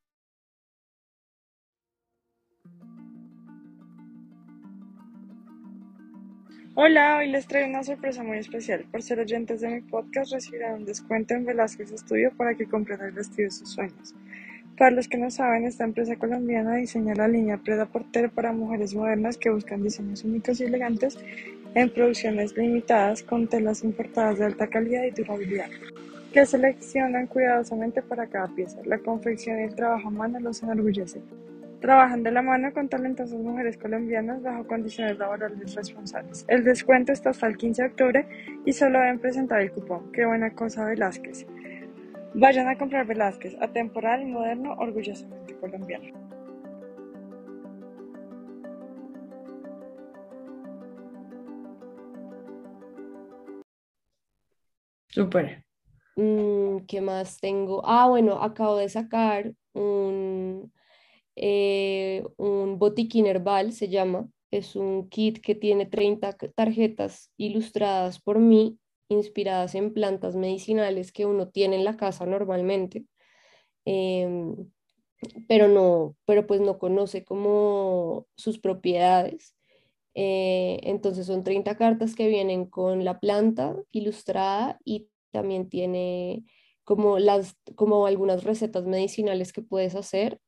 [6.79, 8.85] Hola, hoy les traigo una sorpresa muy especial.
[8.93, 13.01] Por ser oyentes de mi podcast recibirán un descuento en Velázquez Estudio para que compren
[13.01, 14.15] el vestido de sus sueños.
[14.77, 18.95] Para los que no saben, esta empresa colombiana diseña la línea Preda Porter para mujeres
[18.95, 21.19] modernas que buscan diseños únicos y elegantes
[21.75, 25.71] en producciones limitadas con telas importadas de alta calidad y durabilidad,
[26.31, 28.83] que seleccionan cuidadosamente para cada pieza.
[28.85, 31.23] La confección y el trabajo a mano los enorgullece.
[31.81, 36.45] Trabajan de la mano con talentosas mujeres colombianas bajo condiciones laborales responsables.
[36.49, 38.29] El descuento está hasta el 15 de octubre
[38.65, 40.11] y solo deben presentar el cupón.
[40.13, 41.47] Qué buena cosa Velázquez.
[42.35, 46.27] Vayan a comprar Velázquez, atemporal y moderno, orgullosamente colombiano.
[55.09, 55.65] Súper.
[56.17, 57.83] Mm, ¿qué más tengo?
[57.87, 60.73] Ah, bueno, acabo de sacar un,
[61.37, 64.29] eh, un botiquín herbal, se llama.
[64.51, 71.27] Es un kit que tiene 30 tarjetas ilustradas por mí, inspiradas en plantas medicinales que
[71.27, 73.05] uno tiene en la casa normalmente,
[73.85, 74.57] em,
[75.49, 79.57] pero no, pero pues no conoce como sus propiedades.
[80.15, 86.45] Eh, entonces son 30 cartas que vienen con la planta ilustrada y también tiene
[86.85, 90.41] como, las, como algunas recetas medicinales que puedes hacer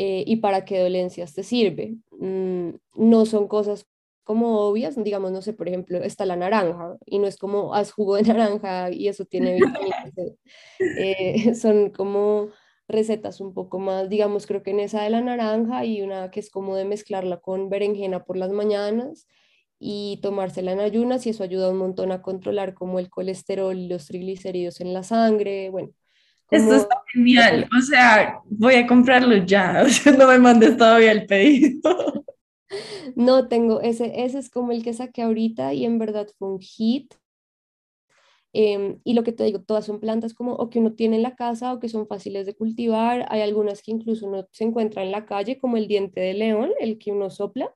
[0.00, 1.96] eh, y para qué dolencias te sirve.
[2.12, 3.84] Mm, no son cosas
[4.22, 7.90] como obvias, digamos, no sé, por ejemplo, está la naranja y no es como haz
[7.92, 9.58] jugo de naranja y eso tiene.
[10.80, 12.50] Eh, son como
[12.88, 16.40] recetas un poco más, digamos, creo que en esa de la naranja hay una que
[16.40, 19.26] es como de mezclarla con berenjena por las mañanas
[19.80, 23.88] y tomársela en ayunas y eso ayuda un montón a controlar como el colesterol y
[23.88, 25.90] los triglicéridos en la sangre, bueno.
[26.50, 31.12] Esto está genial, o sea, voy a comprarlo ya, o sea, no me mandes todavía
[31.12, 32.24] el pedido.
[33.16, 36.60] No, tengo, ese, ese es como el que saqué ahorita y en verdad fue un
[36.60, 37.14] hit.
[38.52, 41.22] Em, y lo que te digo, todas son plantas como o que uno tiene en
[41.22, 43.26] la casa o que son fáciles de cultivar.
[43.30, 46.70] Hay algunas que incluso no se encuentran en la calle, como el diente de león,
[46.80, 47.74] el que uno sopla.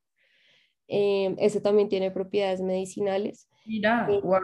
[0.88, 3.48] Em, ese también tiene propiedades medicinales.
[3.64, 4.40] Mira, wow.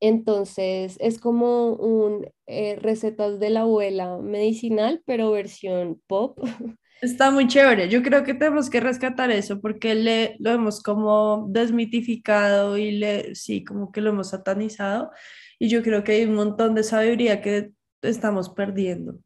[0.00, 6.38] Entonces es como un eh, recetas de la abuela medicinal, pero versión pop.
[7.02, 7.90] Está muy chévere.
[7.90, 13.34] Yo creo que tenemos que rescatar eso porque le, lo hemos como desmitificado y le,
[13.34, 15.10] sí, como que lo hemos satanizado.
[15.58, 19.18] Y yo creo que hay un montón de sabiduría que estamos perdiendo.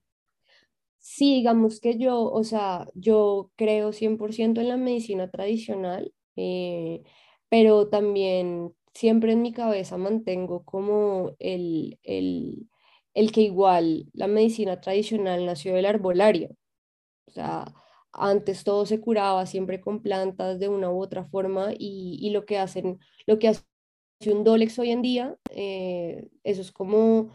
[0.98, 7.02] Sí, digamos que yo, o sea, yo creo 100% en la medicina tradicional, eh,
[7.48, 12.68] pero también siempre en mi cabeza mantengo como el, el,
[13.14, 16.50] el que igual la medicina tradicional nació de la arbolaria.
[17.26, 17.72] O sea,
[18.12, 22.44] antes todo se curaba siempre con plantas de una u otra forma y, y lo
[22.46, 23.64] que hacen, lo que hace
[24.26, 27.32] un Dolex hoy en día, eh, eso es como,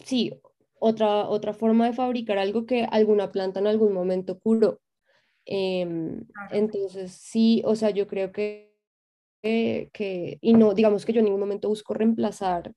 [0.00, 0.32] sí,
[0.80, 4.80] otra, otra forma de fabricar algo que alguna planta en algún momento curó.
[5.46, 8.67] Em, entonces, sí, o sea, yo creo que,
[10.40, 12.72] y no, digamos que yo en ningún momento busco reemplazar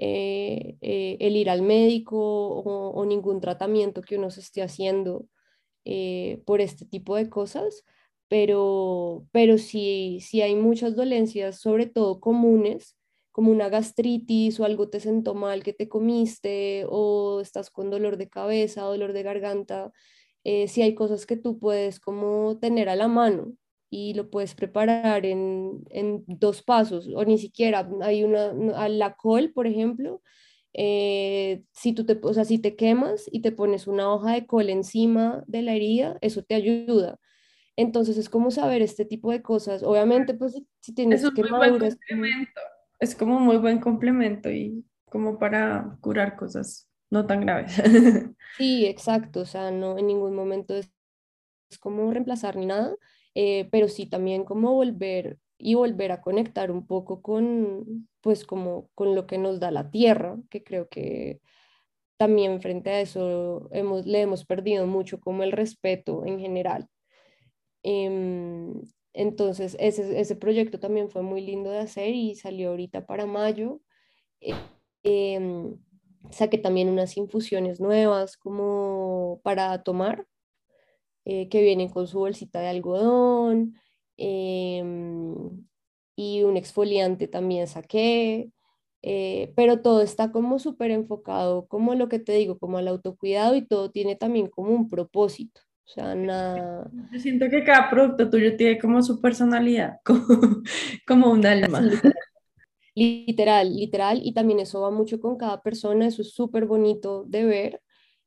[0.00, 5.26] eh, eh, el ir al médico o, ningún tratamiento que uno se esté haciendo
[5.84, 7.84] eh, por este tipo de cosas,
[8.28, 12.96] pero, pero sí, sí hay muchas dolencias, sobre todo comunes,
[13.32, 18.18] como una gastritis o algo te sentó mal que te comiste o estás con dolor
[18.18, 19.92] de cabeza, dolor de garganta.
[20.44, 23.54] si hay cosas que tú puedes como tener a la mano
[23.90, 29.14] y lo puedes preparar en, en dos pasos o ni siquiera hay una, a la
[29.14, 30.22] col, por ejemplo,
[30.74, 34.46] eh, si tú te, o sea, si te quemas y te pones una hoja de
[34.46, 37.18] col encima de la herida, eso te ayuda.
[37.76, 39.82] Entonces es como saber este tipo de cosas.
[39.82, 41.96] Obviamente, pues si tienes es quemaduras.
[43.00, 47.72] Es como muy buen complemento y como para curar cosas no tan graves.
[48.56, 49.40] Sí, exacto.
[49.40, 50.90] O sea, no en ningún momento es,
[51.70, 52.96] es como reemplazar ni nada,
[53.40, 58.90] eh, pero sí también como volver y volver a conectar un poco con, pues como
[58.96, 61.40] con lo que nos da la tierra, que creo que
[62.16, 66.88] también frente a eso hemos, le hemos perdido mucho como el respeto en general.
[67.84, 73.24] Em, entonces, ese, ese proyecto también fue muy lindo de hacer y salió ahorita para
[73.26, 73.80] mayo.
[74.40, 74.54] Eh,
[75.04, 75.76] em,
[76.32, 80.26] saqué también unas infusiones nuevas como para tomar,
[81.30, 83.74] eh, que vienen con su bolsita de algodón.
[84.16, 85.66] Em,
[86.16, 88.50] y un exfoliante también saqué.
[89.02, 93.56] Eh, pero todo está como súper enfocado, como lo que te digo, como al autocuidado
[93.56, 95.60] y todo tiene también como un propósito.
[95.84, 96.90] O sea, nada...
[97.12, 99.98] Yo siento que cada producto tuyo tiene como su personalidad,
[101.06, 101.82] como, un alma.
[102.94, 107.44] Literal, literal, y también eso va mucho con cada persona, eso es súper bonito de
[107.44, 107.82] ver.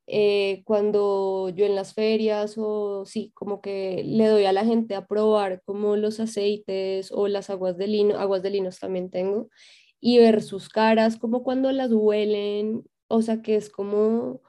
[0.07, 4.95] Eh, cuando yo en las ferias o sí, como que le doy a la gente
[4.95, 9.49] a probar como los aceites o las aguas de lino, aguas de linos también tengo,
[10.01, 14.41] y ver sus caras, como cuando las huelen, o sea, que es como,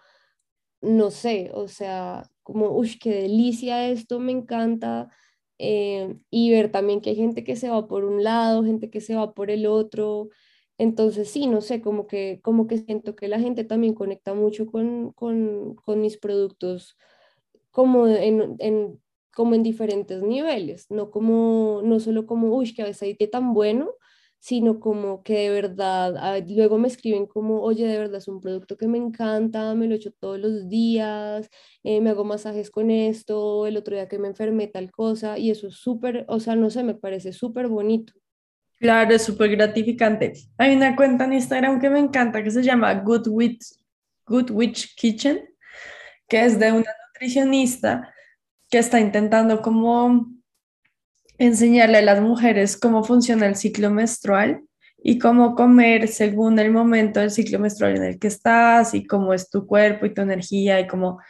[0.81, 5.11] no sé, o sea, como, uy, qué delicia esto, me encanta.
[5.59, 9.01] Eh, y ver también que hay gente que se va por un lado, gente que
[9.01, 10.31] se va por el otro.
[10.83, 14.67] Entonces, sí, no sé, como que, como que siento que la gente también conecta mucho
[14.67, 16.97] con, con, con mis productos
[17.71, 19.01] como en, en,
[19.35, 23.91] como en diferentes niveles, no, como, no solo como, uy, que aceite tan bueno,
[24.41, 28.77] sino como que de verdad, luego me escriben como, oye, de verdad es un producto
[28.77, 31.49] que me encanta, me lo echo todos los días,
[31.85, 35.51] eh, me hago masajes con esto, el otro día que me enfermé tal cosa, y
[35.51, 38.15] eso es súper, o sea, no sé, me parece súper bonito.
[38.83, 40.33] Claro, es súper gratificante.
[40.59, 43.65] Hay una cuenta en Instagram que me encanta que se llama Good Witch,
[44.27, 45.49] Good Witch Kitchen,
[46.27, 48.13] que es de una nutricionista
[48.69, 50.27] que está intentando como
[51.39, 54.65] enseñarle a las mujeres cómo funciona el ciclo menstrual
[54.99, 59.33] y cómo comer según el momento del ciclo menstrual en el que estás y cómo
[59.33, 61.21] es tu cuerpo y tu energía y cómo,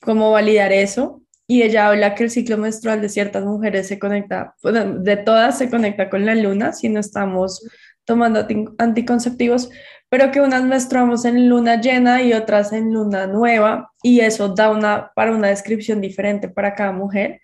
[0.00, 1.22] cómo validar eso.
[1.46, 5.70] Y ella habla que el ciclo menstrual de ciertas mujeres se conecta, de todas se
[5.70, 7.66] conecta con la luna si no estamos
[8.04, 8.46] tomando
[8.78, 9.70] anticonceptivos,
[10.08, 14.70] pero que unas menstruamos en luna llena y otras en luna nueva y eso da
[14.70, 17.40] una para una descripción diferente para cada mujer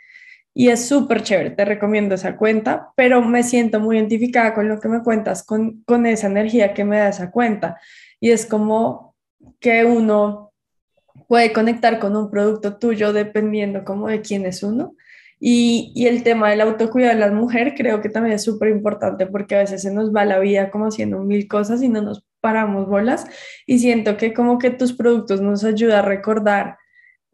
[0.55, 4.81] y es súper chévere, te recomiendo esa cuenta, pero me siento muy identificada con lo
[4.81, 7.81] que me cuentas, con, con esa energía que me da esa cuenta.
[8.21, 9.17] Y es como
[9.61, 10.52] que uno
[11.29, 14.97] puede conectar con un producto tuyo dependiendo como de quién es uno.
[15.41, 19.27] Y, y el tema del autocuidado de la mujer creo que también es súper importante
[19.27, 22.25] porque a veces se nos va la vida como haciendo mil cosas y no nos
[22.41, 23.27] paramos bolas.
[23.67, 26.77] Y siento que como que tus productos nos ayudan a recordar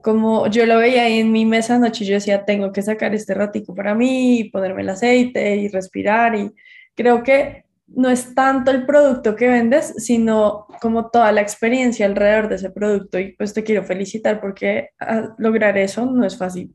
[0.02, 3.34] como yo lo veía ahí en mi mesa anoche, yo decía, tengo que sacar este
[3.34, 6.52] ratico para mí, ponerme el aceite y respirar y
[6.94, 12.48] creo que no es tanto el producto que vendes, sino como toda la experiencia alrededor
[12.48, 16.72] de ese producto y pues te quiero felicitar porque ah, lograr eso no es fácil.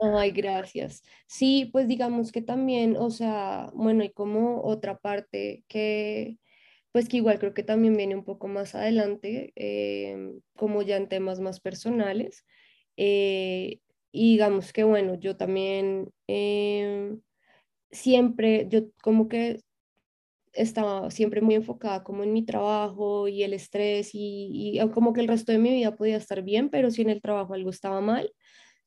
[0.00, 1.02] Ay, gracias.
[1.26, 6.38] Sí, pues digamos que también, o sea, bueno, y como otra parte que,
[6.92, 11.08] pues que igual creo que también viene un poco más adelante, em, como ya en
[11.08, 12.46] temas más personales.
[12.96, 13.80] Eh,
[14.12, 17.20] y digamos que bueno, yo también em,
[17.90, 19.60] siempre, yo como que
[20.52, 25.20] estaba siempre muy enfocada como en mi trabajo y el estrés y, y como que
[25.20, 28.00] el resto de mi vida podía estar bien, pero si en el trabajo algo estaba
[28.00, 28.32] mal,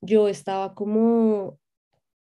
[0.01, 1.59] yo estaba como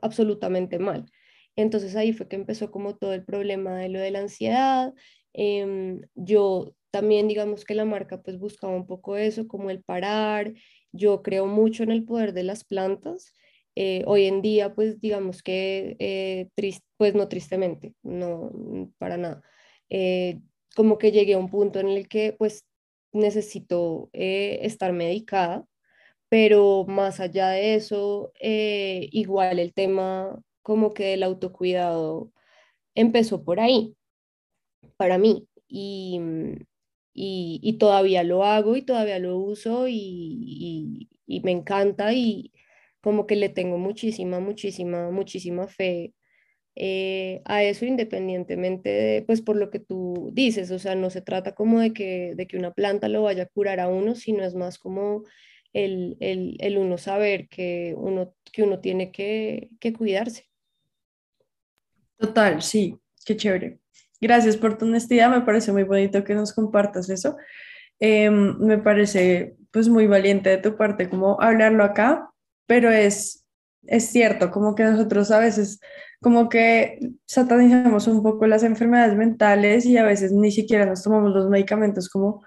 [0.02, 1.06] absolutamente mal.
[1.56, 4.94] Entonces ahí fue que empezó como todo el problema de lo de la ansiedad,
[5.38, 10.54] Em, yo también digamos que la marca pues buscaba un poco eso, como el parar.
[10.94, 13.34] Yo creo mucho en el poder de las plantas.
[13.76, 16.50] Eh, hoy en día pues digamos que, eh,
[16.98, 18.52] pues no tristemente, no
[18.98, 19.44] para nada.
[19.90, 20.40] Eh,
[20.76, 22.66] como que llegué a un punto en el que pues
[23.14, 25.66] necesito estar medicada,
[26.30, 32.32] pero más allá de eso, igual el tema como que el autocuidado
[32.96, 33.96] empezó por ahí
[34.98, 35.48] para mí.
[35.68, 36.20] Y,
[37.14, 42.52] y, y todavía lo hago y todavía lo uso y, y, me encanta y
[43.06, 46.16] como que le tengo muchísima, muchísima, muchísima fe
[46.76, 51.22] eh, a eso independientemente de, pues por lo que tú dices, o sea, no se
[51.22, 54.44] trata como de que, de que una planta lo vaya a curar a uno, sino
[54.44, 55.24] es más como
[55.72, 60.50] el, el, el uno saber que uno, que uno tiene que, que cuidarse.
[62.18, 63.78] Total, sí, qué chévere.
[64.20, 67.38] Gracias por tu honestidad, me parece muy bonito que nos compartas eso.
[68.00, 72.32] Em, me parece pues muy valiente de tu parte como hablarlo acá,
[72.68, 73.46] pero es,
[73.84, 75.80] es cierto, como que nosotros a veces
[76.22, 81.34] como que satanizamos un poco las enfermedades mentales y a veces ni siquiera nos tomamos
[81.34, 82.44] los medicamentos como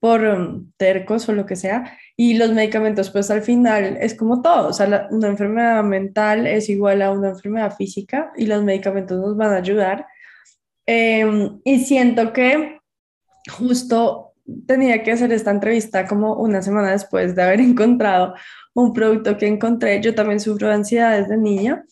[0.00, 1.98] por um, tercos o lo que sea.
[2.16, 6.68] Y los medicamentos, pues al final es como todo, o sea, una enfermedad mental es
[6.68, 10.06] igual a una enfermedad física y los medicamentos nos van a ayudar.
[10.86, 12.78] Em, y siento que
[13.50, 14.34] justo
[14.66, 18.34] tenía que hacer esta entrevista como una semana después de haber encontrado
[18.76, 20.00] un producto que encontré.
[20.00, 21.84] Yo también sufro de ansiedad desde niña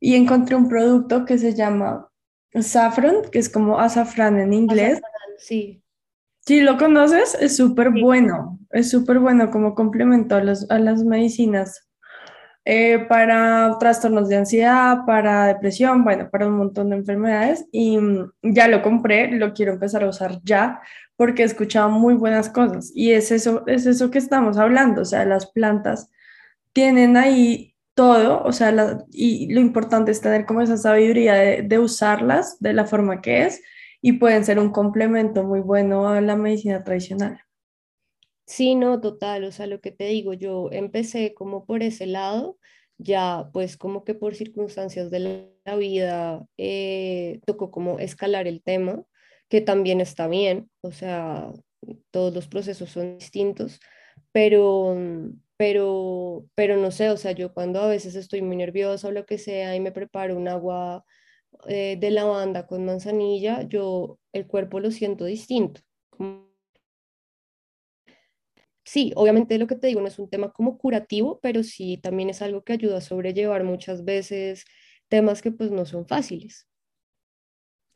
[0.00, 2.08] y encontré un producto que se llama
[2.60, 5.00] Saffron, que es como azafrán en inglés.
[5.38, 5.82] sí.
[6.40, 11.88] Si lo conoces, es súper bueno, es súper bueno como complemento a, a las medicinas
[12.64, 17.66] eh, para trastornos de ansiedad, para depresión, bueno, para un montón de enfermedades.
[17.72, 20.80] Y mm, ya lo compré, lo quiero empezar a usar ya
[21.16, 22.92] porque he escuchado muy buenas cosas.
[22.94, 26.10] Y es eso, es eso que estamos hablando, o sea, las plantas
[26.76, 31.78] tienen ahí todo, o sea, y lo importante es tener como esa sabiduría de, de
[31.78, 33.62] usarlas de la forma que es
[34.02, 37.40] y pueden ser un complemento muy bueno a la medicina tradicional.
[38.46, 42.58] Sí, no, total, o sea, lo que te digo, yo empecé como por ese lado,
[42.98, 49.02] ya pues como que por circunstancias de la vida eh, tocó como escalar el tema,
[49.48, 51.50] que también está bien, o sea,
[52.10, 53.80] todos los procesos son distintos,
[54.30, 54.94] pero,
[55.56, 59.26] pero, pero no sé, o sea, yo cuando a veces estoy muy nerviosa o lo
[59.26, 61.04] que sea y me preparo un agua
[61.68, 65.82] eh, de lavanda con manzanilla, yo el cuerpo lo siento distinto.
[68.84, 72.30] Sí, obviamente lo que te digo no es un tema como curativo, pero sí también
[72.30, 74.64] es algo que ayuda a sobrellevar muchas veces
[75.08, 76.66] temas que pues no son fáciles.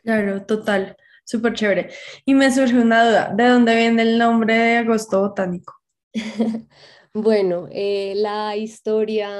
[0.03, 1.91] Claro, total, súper chévere.
[2.25, 5.75] Y me surge una duda, ¿de dónde viene el nombre de agosto botánico?
[7.15, 9.31] bueno, eh, la historia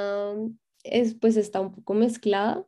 [0.83, 2.65] es, pues está un poco mezclada.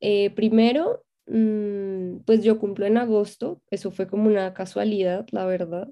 [0.00, 5.88] Eh, primero, mm, pues yo cumplo en agosto, eso fue como una casualidad, la verdad.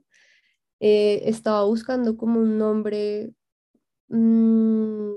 [0.80, 3.32] Eh, estaba buscando como un nombre
[4.08, 5.12] mm,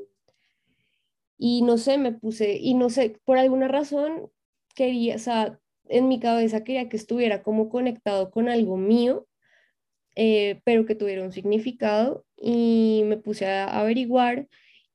[1.37, 4.31] y no sé, me puse, y no sé, por alguna razón
[4.75, 9.27] quería, o sea, en mi cabeza quería que estuviera como conectado con algo mío,
[10.15, 14.47] eh, pero que tuviera un significado y me puse a averiguar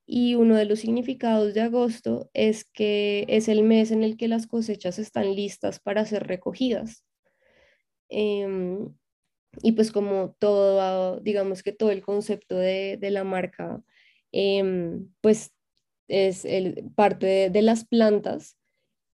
[0.06, 4.28] y uno de los significados de agosto es que es el mes en el que
[4.28, 7.04] las cosechas están listas para ser recogidas.
[8.08, 8.92] Em,
[9.62, 13.82] y pues como todo, digamos que todo el concepto de, la marca,
[14.32, 15.52] em, pues
[16.08, 18.56] es el, parte de, las plantas,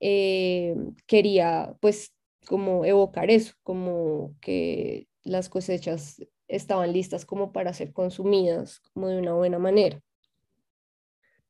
[0.01, 2.15] em, quería pues
[2.47, 9.19] como evocar eso, como que las cosechas estaban listas como para ser consumidas como de
[9.19, 10.01] una buena manera.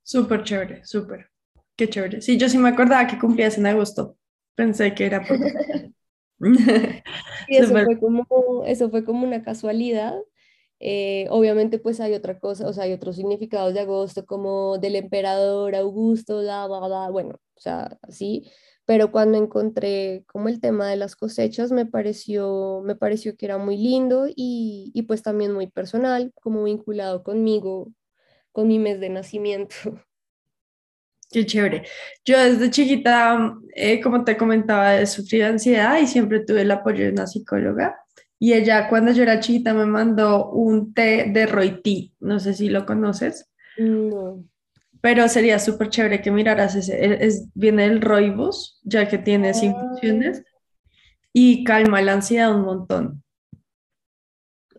[0.03, 1.31] Súper chévere, súper.
[1.77, 2.23] Qué chévere.
[2.23, 4.17] Sí, yo sí me acordaba que cumplías en agosto.
[4.55, 5.37] Pensé que era por...
[7.49, 10.15] eso, fue como, eso fue como una casualidad.
[10.79, 14.97] Eh, obviamente pues hay otra cosa, o sea, hay otros significados de agosto como del
[14.97, 18.51] emperador Augusto, bla, bla, bla, bueno, o sea, así,
[18.87, 23.59] pero cuando encontré como el tema de las cosechas me pareció, me pareció que era
[23.59, 27.93] muy lindo y, y pues también muy personal, como vinculado conmigo
[28.53, 29.75] con mi mes de nacimiento.
[31.31, 31.83] Qué chévere.
[32.25, 37.11] Yo desde chiquita, eh, como te comentaba, sufrido ansiedad y siempre tuve el apoyo de
[37.11, 37.97] una psicóloga.
[38.39, 42.15] Y ella, cuando yo era chiquita, me mandó un té de Roití.
[42.21, 43.51] No sé si lo conoces.
[43.77, 44.45] No.
[45.07, 46.97] Pero sería súper chévere que miraras ese.
[46.97, 49.65] E, es, viene el roibos, ya que tiene ah.
[49.65, 50.43] infusiones.
[51.33, 53.23] Y calma la ansiedad un montón.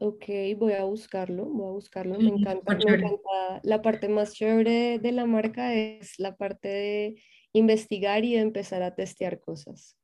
[0.02, 0.26] Ok,
[0.58, 2.20] voy a buscarlo, voy a buscarlo.
[2.20, 3.62] Me encanta, me encanta.
[3.64, 7.16] La parte más chévere de la marca es la parte de
[7.54, 9.96] investigar y de empezar a testear cosas.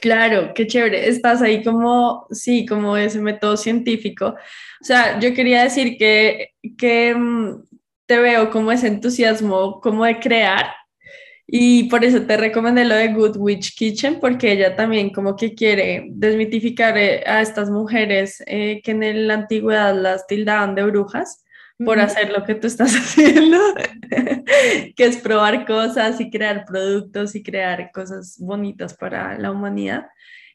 [0.00, 1.08] Claro, qué chévere.
[1.08, 4.36] Estás ahí como, sí, como ese método científico.
[4.80, 7.62] O sea, yo quería decir que, que mm,
[8.06, 10.66] te veo como ese entusiasmo como de crear
[11.46, 15.54] Y por eso te recomendé lo de Good Witch Kitchen, porque ella también como que
[15.54, 21.44] quiere desmitificar eh, a estas mujeres eh, que en la antigüedad las tildaban de brujas
[21.84, 23.58] por hacer lo que tú estás haciendo,
[24.96, 30.06] que es probar cosas y crear productos y crear cosas bonitas para la humanidad.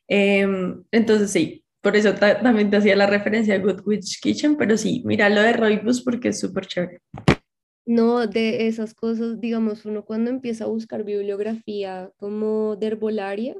[0.07, 4.75] Em, entonces sí, por eso también te hacía la referencia a Good Witch Kitchen, pero
[4.77, 7.01] sí, mira lo de Roybus porque es súper chévere.
[7.89, 13.55] No, de esas cosas, digamos, uno cuando empieza a buscar bibliografía como de herbolaria,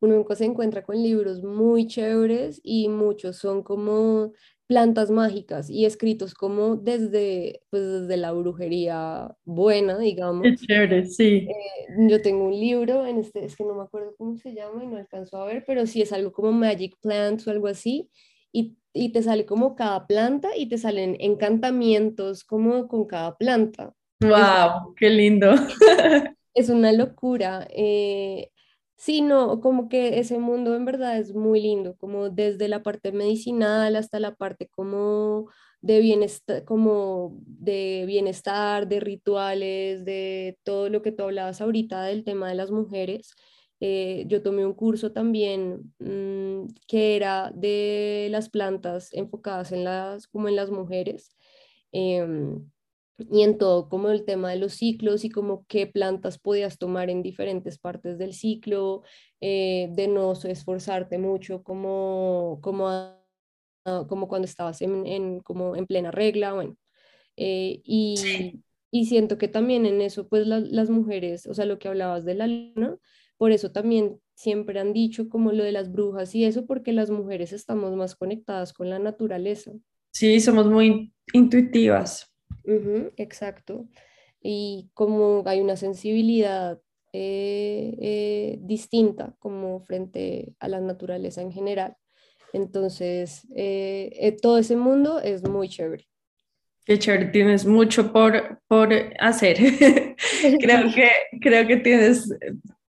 [0.00, 4.32] uno se encuentra con libros muy chéveres y muchos son como
[4.66, 10.42] plantas mágicas y escritos como desde, pues desde la brujería buena, digamos.
[10.42, 11.48] Qué chévere, sí.
[11.48, 14.84] Eh, yo tengo un libro, en este, es que no me acuerdo cómo se llama
[14.84, 18.10] y no alcanzo a ver, pero sí es algo como Magic Plants o algo así,
[18.52, 23.94] y, y te sale como cada planta y te salen encantamientos como con cada planta.
[24.20, 24.94] ¡Wow!
[24.96, 25.54] ¡Qué lindo!
[26.54, 27.66] Es una locura.
[27.70, 28.50] Eh,
[28.96, 33.12] Sí, no, como que ese mundo en verdad es muy lindo, como desde la parte
[33.12, 35.48] medicinal hasta la parte como
[35.80, 42.24] de bienestar, como de bienestar, de rituales, de todo lo que tú hablabas ahorita del
[42.24, 43.32] tema de las mujeres.
[43.80, 50.28] Eh, yo tomé un curso también mm, que era de las plantas enfocadas en las,
[50.28, 51.36] como en las mujeres.
[51.92, 52.70] Em,
[53.30, 57.10] y en todo como el tema de los ciclos y como qué plantas podías tomar
[57.10, 59.02] en diferentes partes del ciclo,
[59.40, 62.88] eh, de no esforzarte mucho como, como,
[64.08, 66.76] como cuando estabas en, en, como en plena regla, bueno.
[67.36, 68.60] Eh, y,
[68.90, 72.34] y, siento que también en eso, pues las mujeres, o sea, lo que hablabas de
[72.34, 72.98] la luna,
[73.40, 77.08] por eso también siempre han dicho como lo de las brujas y eso, porque las
[77.08, 79.72] mujeres estamos más conectadas con la naturaleza.
[80.12, 82.30] Sí, somos muy intuitivas
[83.16, 83.88] exacto.
[84.42, 86.78] Y como hay una sensibilidad
[87.12, 91.96] eh, eh, distinta como frente a la naturaleza en general.
[92.52, 96.06] Entonces, eh, todo ese mundo es muy chévere.
[96.84, 99.56] Qué chévere, tienes mucho por, por hacer.
[100.60, 101.10] creo, que,
[101.40, 102.28] creo que tienes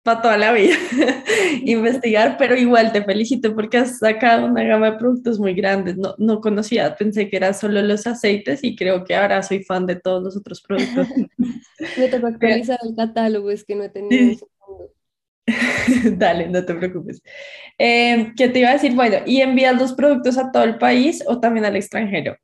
[0.08, 0.78] para toda la vida
[1.66, 5.98] investigar, pero igual te felicito porque has sacado una gama de productos muy grandes.
[5.98, 9.86] No, no conocía, pensé que eran solo los aceites y creo que ahora soy fan
[9.86, 11.08] de todos los otros productos.
[11.98, 14.48] Me toca actualizar el catálogo, es que no he tenido
[16.18, 17.22] Dale, no te preocupes.
[17.78, 18.94] Eh, ¿Qué te iba a decir?
[18.96, 22.38] Bueno, ¿y envías los productos a todo el país o también al extranjero?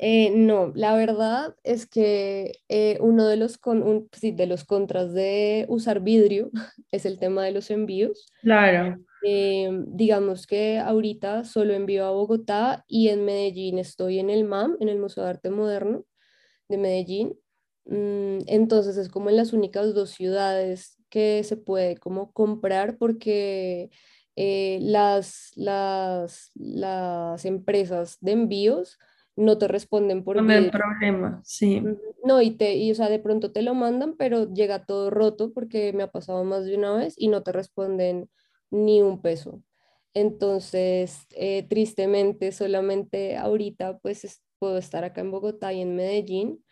[0.00, 5.66] Eh, no, la verdad es que eh, uno de los, con, de los contras de
[5.68, 6.50] usar vidrio
[6.92, 8.26] es el tema de los envíos.
[8.42, 9.02] Claro.
[9.24, 14.76] Eh, digamos que ahorita solo envío a Bogotá y en Medellín estoy en el MAM,
[14.78, 16.04] en el Museo de Arte Moderno
[16.68, 17.36] de Medellín.
[17.86, 23.90] Mm, entonces es como en las únicas dos ciudades que se puede como comprar porque
[24.36, 28.96] las, las, las empresas de envíos
[29.38, 31.82] no te responden por No hay problema, sí.
[32.24, 35.52] No, y, te, y o sea, de pronto te lo mandan, pero llega todo roto
[35.52, 38.28] porque me ha pasado más de una vez y no te responden
[38.70, 39.62] ni un peso.
[40.12, 46.64] Entonces, eh, tristemente, solamente ahorita pues puedo estar acá en Bogotá y en Medellín,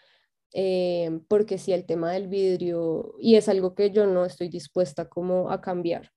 [0.53, 5.09] eh, porque sí, el tema del vidrio, y es algo que yo no estoy dispuesta
[5.09, 6.11] como a cambiar.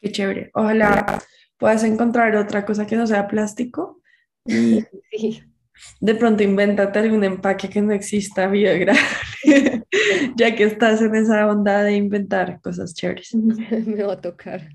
[0.00, 0.50] Qué chévere.
[0.54, 1.22] Ojalá
[1.56, 4.02] puedas encontrar otra cosa que no sea plástico
[6.00, 9.02] de pronto invéntate algún empaque que no exista biodegradable,
[10.36, 13.34] ya que estás en esa onda de inventar cosas chéveres.
[13.86, 14.68] Me va a tocar.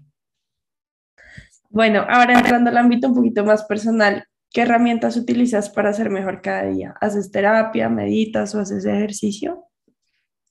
[1.70, 6.42] Bueno, ahora entrando al ámbito un poquito más personal, ¿qué herramientas utilizas para ser mejor
[6.42, 6.96] cada día?
[7.00, 9.66] ¿Haces terapia, meditas o haces ejercicio?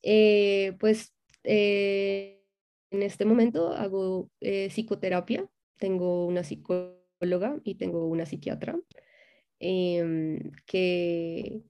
[0.02, 1.12] Eh, pues
[1.42, 2.44] eh,
[2.90, 5.44] en este momento hago eh, psicoterapia,
[5.76, 8.78] tengo una psicóloga y tengo una psiquiatra.
[9.60, 11.62] Em, que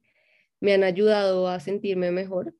[0.60, 2.54] me han ayudado a sentirme mejor.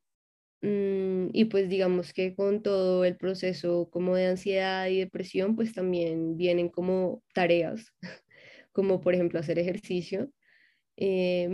[0.61, 5.73] Mm, y pues digamos que con todo el proceso como de ansiedad y depresión, pues
[5.73, 7.93] también vienen como tareas,
[8.73, 10.31] como por ejemplo hacer ejercicio,
[10.97, 11.47] eh,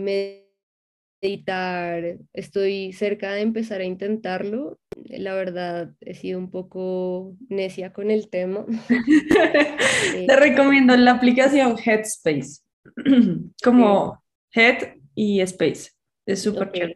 [1.22, 4.80] meditar, estoy cerca de empezar a intentarlo.
[5.04, 8.66] La verdad, he sido un poco necia con el tema.
[10.26, 12.65] Te recomiendo la aplicación Headspace.
[13.62, 14.22] como
[14.52, 15.90] head y space.
[16.26, 16.94] Es súper okay.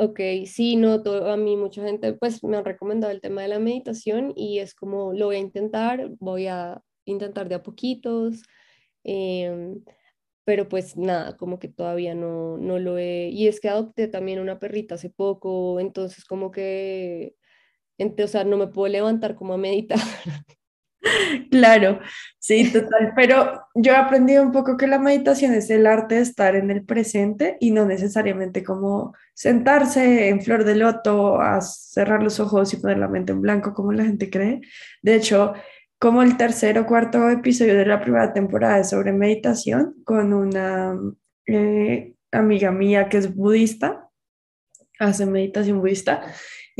[0.00, 3.58] Ok, sí, no, a mí mucha gente pues me ha recomendado el tema de la
[3.58, 8.42] meditación y es como lo voy a intentar, voy a intentar de a poquitos,
[9.02, 9.82] em,
[10.44, 14.38] pero pues nada, como que todavía no, no lo he, y es que adopté también
[14.40, 17.34] una perrita hace poco, entonces como que,
[17.98, 19.98] o sea, no me puedo levantar como a meditar.
[21.50, 22.00] Claro,
[22.38, 23.12] sí, total.
[23.16, 26.70] Pero yo he aprendido un poco que la meditación es el arte de estar en
[26.70, 32.72] el presente y no necesariamente como sentarse en flor de loto, a cerrar los ojos
[32.72, 34.60] y poner la mente en blanco como la gente cree.
[35.02, 35.54] De hecho,
[35.98, 40.96] como el tercer o cuarto episodio de la primera temporada es sobre meditación con una
[41.46, 44.08] eh, amiga mía que es budista,
[44.98, 46.22] hace meditación budista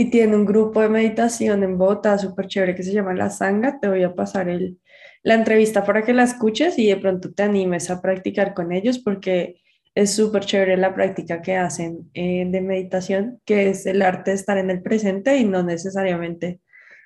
[0.01, 3.81] y tiene un grupo de meditación en Bogotá súper chévere que se llama La Sanga.
[3.81, 4.79] Te voy a pasar el,
[5.25, 9.01] la entrevista para que la escuches y de pronto te animes a practicar con ellos
[9.01, 9.61] porque
[9.97, 14.37] es súper chévere la práctica que hacen eh, de meditación, que es el arte de
[14.37, 16.61] estar en el presente y no necesariamente,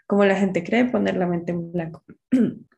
[0.07, 2.05] como la gente cree, poner la mente en blanco.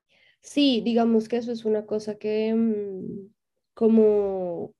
[0.46, 3.32] Sí, digamos que eso es una cosa que mm,
[3.72, 4.74] como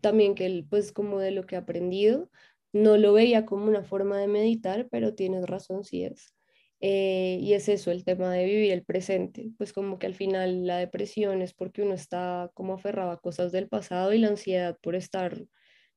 [0.00, 2.30] también que pues como de lo que he aprendido,
[2.72, 6.34] no lo veía como una forma de meditar, pero tienes razón, sí es.
[6.80, 10.66] Eh, y es eso, el tema de vivir el presente, pues como que al final
[10.66, 14.78] la depresión es porque uno está como aferrado a cosas del pasado y la ansiedad
[14.82, 15.44] por estar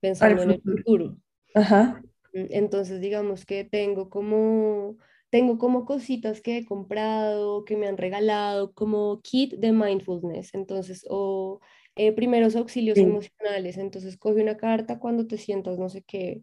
[0.01, 1.17] pensando en el futuro.
[1.55, 2.01] Ajá.
[2.33, 4.97] Mm, Entonces, digamos que tengo como,
[5.29, 10.53] tengo como cositas que he comprado, que me han regalado, como kit de mindfulness.
[10.53, 11.59] Entonces, o
[11.95, 13.03] eh, primeros auxilios Sí.
[13.03, 13.77] emocionales.
[13.77, 16.41] Entonces, coge una carta cuando te sientas no sé qué.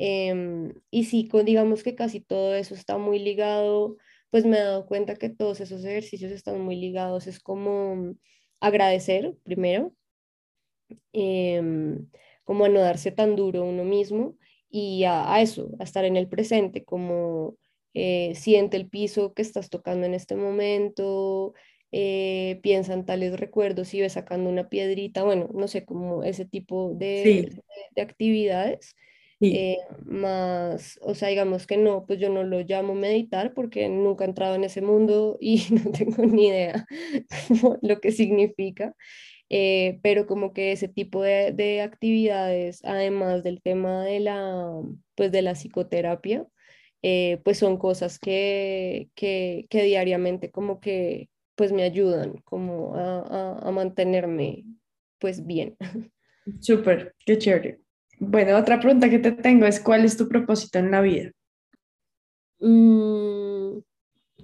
[0.00, 3.96] Em, y sí, con- digamos que casi todo eso está muy ligado,
[4.30, 7.26] pues me he dado cuenta que todos esos ejercicios están muy ligados.
[7.26, 8.14] Es como
[8.60, 9.94] agradecer primero
[11.12, 12.08] em,
[12.44, 14.36] como a no darse tan duro uno mismo
[14.70, 17.56] y a, a eso, a estar en el presente, como
[17.94, 21.54] eh, siente el piso que estás tocando en este momento,
[21.92, 26.44] eh, piensa en tales recuerdos y ves sacando una piedrita, bueno, no sé, como ese
[26.46, 27.54] tipo de, Sí,
[27.96, 28.94] de actividades.
[29.40, 29.70] Sí.
[29.72, 29.76] eh,
[30.06, 34.28] más, o sea, digamos que no, pues yo no lo llamo meditar porque nunca he
[34.28, 36.86] entrado en ese mundo y no tengo ni idea
[37.82, 38.94] lo que significa
[39.50, 44.72] eh, pero como que ese tipo de, de actividades, además del tema de la,
[45.16, 46.46] pues de la psicoterapia,
[47.02, 53.20] eh, pues son cosas que, que, que diariamente como que pues me ayudan como a,
[53.60, 54.64] a, a mantenerme
[55.18, 55.76] pues bien.
[56.60, 57.80] Súper, qué chévere.
[58.22, 61.32] Bueno, otra pregunta que te tengo es, ¿cuál es tu propósito en la vida?
[62.60, 63.78] Mm,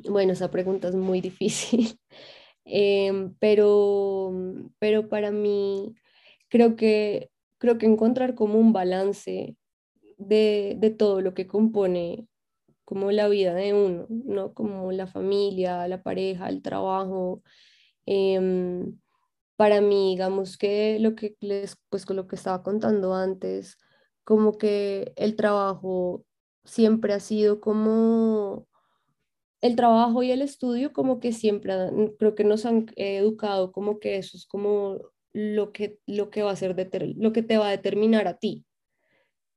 [0.09, 1.99] bueno, esa pregunta es muy difícil,
[2.69, 4.33] Em, pero,
[4.81, 5.95] pero para mí
[6.49, 9.57] creo que, creo que encontrar como un balance
[10.19, 12.27] de, de todo lo que compone
[12.85, 14.55] como la vida de uno, ¿no?
[14.55, 17.43] Como la familia, la pareja, el trabajo.
[18.07, 18.99] Em,
[19.57, 23.79] para mí, digamos que lo que les, pues con lo que estaba contando antes,
[24.25, 26.25] como que el trabajo
[26.65, 28.67] siempre ha sido como
[29.61, 31.75] el trabajo y el estudio, como que siempre
[32.19, 34.99] creo que nos han educado como que eso es como
[35.33, 36.75] lo que, lo que va a ser
[37.17, 38.65] lo que te va a determinar a ti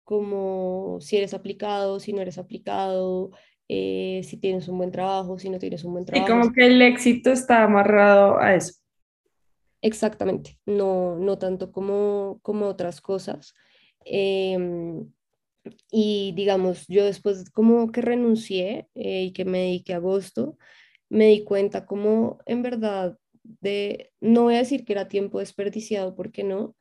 [0.09, 3.29] como si eres aplicado, si no eres aplicado,
[3.67, 6.33] eh, si tienes un buen trabajo, si no tienes un buen trabajo.
[6.33, 8.73] como que el éxito está amarrado a eso.
[9.81, 13.53] Exactamente, no, no tanto como, como otras cosas.
[14.05, 15.09] Em,
[15.91, 20.57] y digamos, yo después como que renuncié eh, y que me dediqué a agosto,
[21.09, 26.15] me di cuenta como en verdad de, no voy a decir que era tiempo desperdiciado,
[26.15, 26.75] porque no,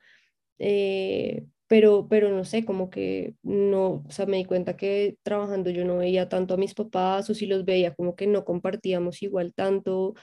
[0.59, 5.69] eh, pero, pero no sé, como que no, o sea, me di cuenta que trabajando
[5.69, 9.21] yo no veía tanto a mis papás o si los veía como que no compartíamos
[9.23, 10.15] igual tanto,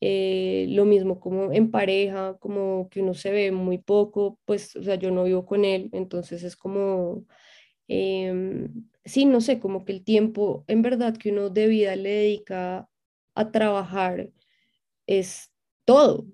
[0.00, 4.82] eh, lo mismo como en pareja, como que uno se ve muy poco, pues, o
[4.82, 7.24] sea, yo no vivo con él, entonces es como,
[7.88, 12.10] em, sí, no sé, como que el tiempo en verdad que uno de vida le
[12.10, 12.88] dedica
[13.34, 14.30] a trabajar
[15.06, 15.52] es
[15.86, 16.26] todo,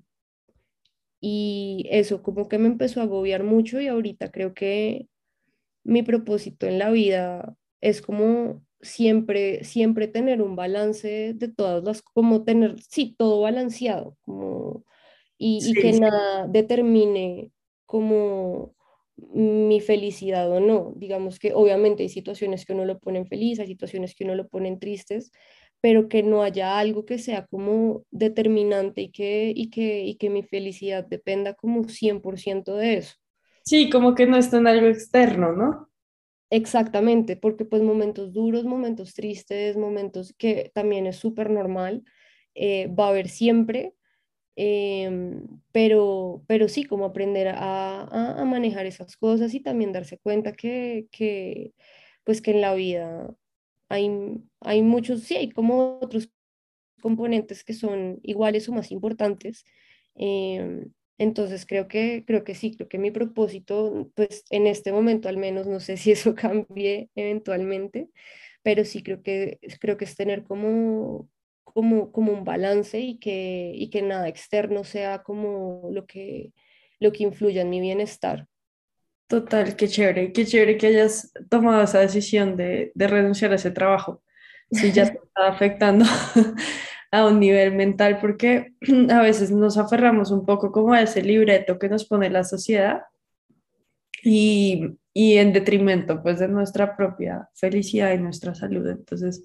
[1.20, 5.08] y eso como que me empezó a agobiar mucho y ahorita creo que
[5.84, 12.02] mi propósito en la vida es como siempre, siempre tener un balance de todas las,
[12.02, 14.84] como tener, sí, todo balanceado, como,
[15.38, 17.50] y, y que Sí, nada determine
[17.86, 18.74] como
[19.16, 20.92] mi felicidad o no.
[20.96, 24.48] Digamos que obviamente hay situaciones que uno lo ponen feliz, hay situaciones que uno lo
[24.48, 25.32] ponen tristes,
[25.80, 30.30] pero que no haya algo que sea como determinante y que, y que, y que
[30.30, 33.14] mi felicidad dependa como 100% de eso.
[33.64, 35.90] sí, como que no está en algo externo, ¿no?
[36.50, 42.04] Exactamente, porque pues momentos duros, momentos tristes, momentos que también es súper normal,
[42.54, 43.94] eh, va a haber siempre,
[44.56, 45.42] Em,
[45.72, 51.08] pero, pero sí, como aprender a, a, manejar esas cosas y también darse cuenta que,
[51.12, 51.74] que,
[52.24, 53.34] pues que en la vida
[53.90, 54.10] hay,
[54.60, 56.30] hay muchos, sí, hay como otros
[57.02, 59.64] componentes que son iguales o más importantes.
[60.14, 65.28] Em, entonces creo que, creo que sí, creo que mi propósito, pues en este momento
[65.28, 68.08] al menos, no sé si eso cambie eventualmente,
[68.62, 71.28] pero sí creo que, creo que es tener como,
[71.64, 76.52] como, como un balance y que, y que nada externo sea como lo que,
[76.98, 78.46] lo que influya en mi bienestar.
[79.28, 83.70] Total, qué chévere, qué chévere que hayas tomado esa decisión de, de renunciar a ese
[83.70, 84.22] trabajo.
[84.70, 86.04] Si ya te está afectando
[87.10, 88.74] a un nivel mental, porque
[89.10, 93.02] a veces nos aferramos un poco como a ese libreto que nos pone la sociedad
[94.22, 98.88] y, y en detrimento pues de nuestra propia felicidad y nuestra salud.
[98.88, 99.42] Entonces,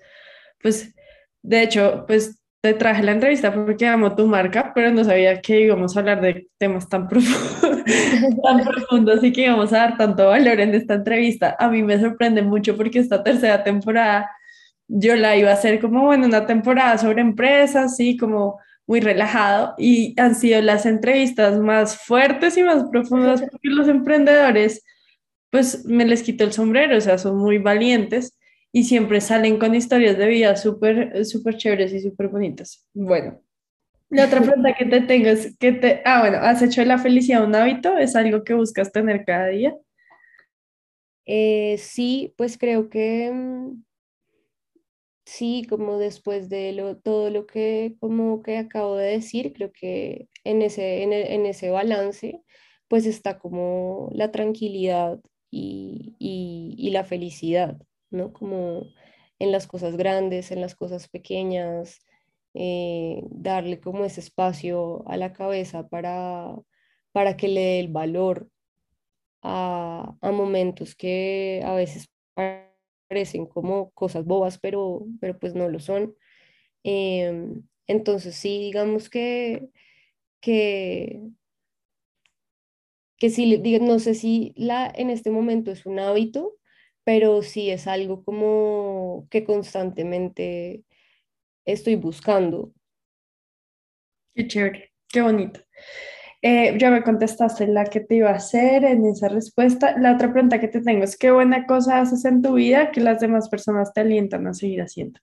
[0.62, 0.93] pues,
[1.41, 5.62] de hecho, pues te traje la entrevista porque amo tu marca, pero no sabía que
[5.62, 7.62] íbamos a hablar de temas tan profundos,
[8.43, 11.55] tan profundos y que íbamos a dar tanto valor en esta entrevista.
[11.57, 14.30] A mí me sorprende mucho porque esta tercera temporada
[14.94, 19.74] yo la iba a hacer como, bueno, una temporada sobre empresas, sí, como muy relajado
[19.78, 24.84] y han sido las entrevistas más fuertes y más profundas porque los emprendedores,
[25.50, 28.38] pues me les quito el sombrero, o sea, son muy valientes
[28.74, 32.86] y siempre salen con historias de vida súper, súper chéveres y súper bonitas.
[32.94, 33.42] Bueno,
[34.10, 36.98] la otra pregunta que te tengo es, que te, ah, bueno, ¿has hecho de la
[36.98, 37.98] felicidad un hábito?
[37.98, 39.74] ¿Es algo que buscas tener cada día?
[41.26, 43.84] Eh, sí, pues creo que mm,
[45.34, 50.27] sí, como después de lo, todo lo que, como que acabo de decir, creo que
[50.43, 52.41] en ese, en, e- en ese balance,
[52.88, 55.19] pues está como la tranquilidad
[55.49, 57.77] y, y, y la felicidad,
[58.09, 58.34] ¿no?
[58.34, 58.88] Como
[59.39, 61.99] en las cosas grandes, en las cosas pequeñas,
[62.53, 66.55] eh, darle como ese espacio a la cabeza para,
[67.13, 68.49] para que le dé el valor
[69.41, 72.09] a, a momentos que a veces
[73.12, 76.16] parecen como cosas bobas, pero, pero pues no lo son.
[76.84, 79.68] Em, entonces sí, digamos que,
[80.41, 81.22] que,
[83.18, 86.53] que sí, digo, no sé si la, en este momento es un hábito,
[87.03, 90.86] pero sí es algo como que constantemente
[91.66, 92.74] estoy buscando.
[94.34, 95.59] Qué chévere, qué bonito.
[96.44, 99.96] Eh, ya me contestaste la que te iba a hacer en esa respuesta.
[100.00, 103.00] La otra pregunta que te tengo es, ¿qué buena cosa haces en tu vida que
[103.00, 105.20] las demás personas te alientan a seguir haciendo?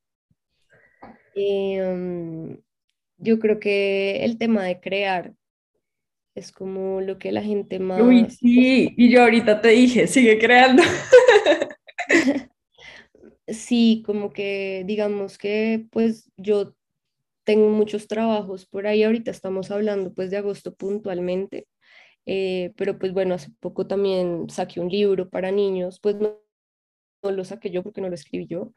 [1.35, 2.57] Em,
[3.16, 5.35] yo creo que el tema de crear
[6.37, 10.39] es como lo que la gente Uy, más, sí, y yo ahorita te dije, sigue
[10.39, 10.85] creando.
[13.49, 16.77] sí, como que digamos que pues yo
[17.49, 21.68] tengo muchos trabajos por ahí, ahorita estamos hablando pues de agosto puntualmente,
[22.26, 26.38] eh, pero pues bueno, hace poco también saqué un libro para niños, pues no,
[27.22, 28.72] no lo saqué yo porque no lo escribí yo,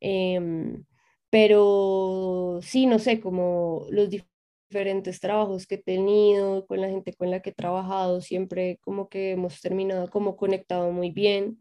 [0.00, 0.84] em,
[1.30, 4.26] pero sí, no sé, como los dif-
[4.70, 9.08] diferentes trabajos que he tenido, con la gente con la que he trabajado, siempre como
[9.08, 11.58] que hemos terminado como conectado muy bien.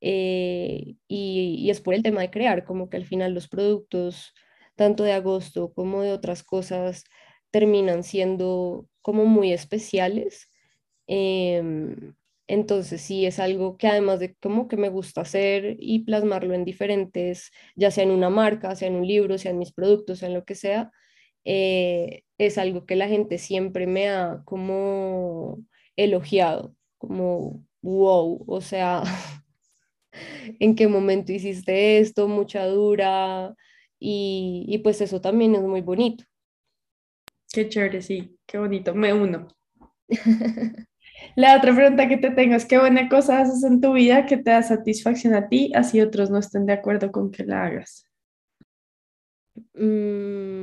[0.00, 4.34] eh, y, y es por el tema de crear, como que al final los productos,
[4.76, 7.04] tanto de agosto como de otras cosas,
[7.50, 10.48] terminan siendo como muy especiales.
[11.06, 12.14] Em,
[12.48, 16.64] entonces sí es algo que además de como que me gusta hacer y plasmarlo en
[16.64, 20.28] diferentes, ya sea en una marca, sea en un libro, sea en mis productos, sea
[20.28, 20.90] en lo que sea,
[21.44, 25.64] eh, es algo que la gente siempre me ha como
[25.96, 29.02] elogiado, como wow, o sea,
[30.60, 32.28] ¿en qué momento hiciste esto?
[32.28, 33.54] Mucha dura
[34.02, 36.24] y, y pues eso también es muy bonito.
[37.52, 39.46] Qué chévere, sí, qué bonito, me uno.
[41.36, 44.38] La otra pregunta que te tengo es, ¿qué buena cosa haces en tu vida que
[44.38, 48.06] te da satisfacción a ti, así otros no estén de acuerdo con que la hagas?
[49.74, 50.62] Mm,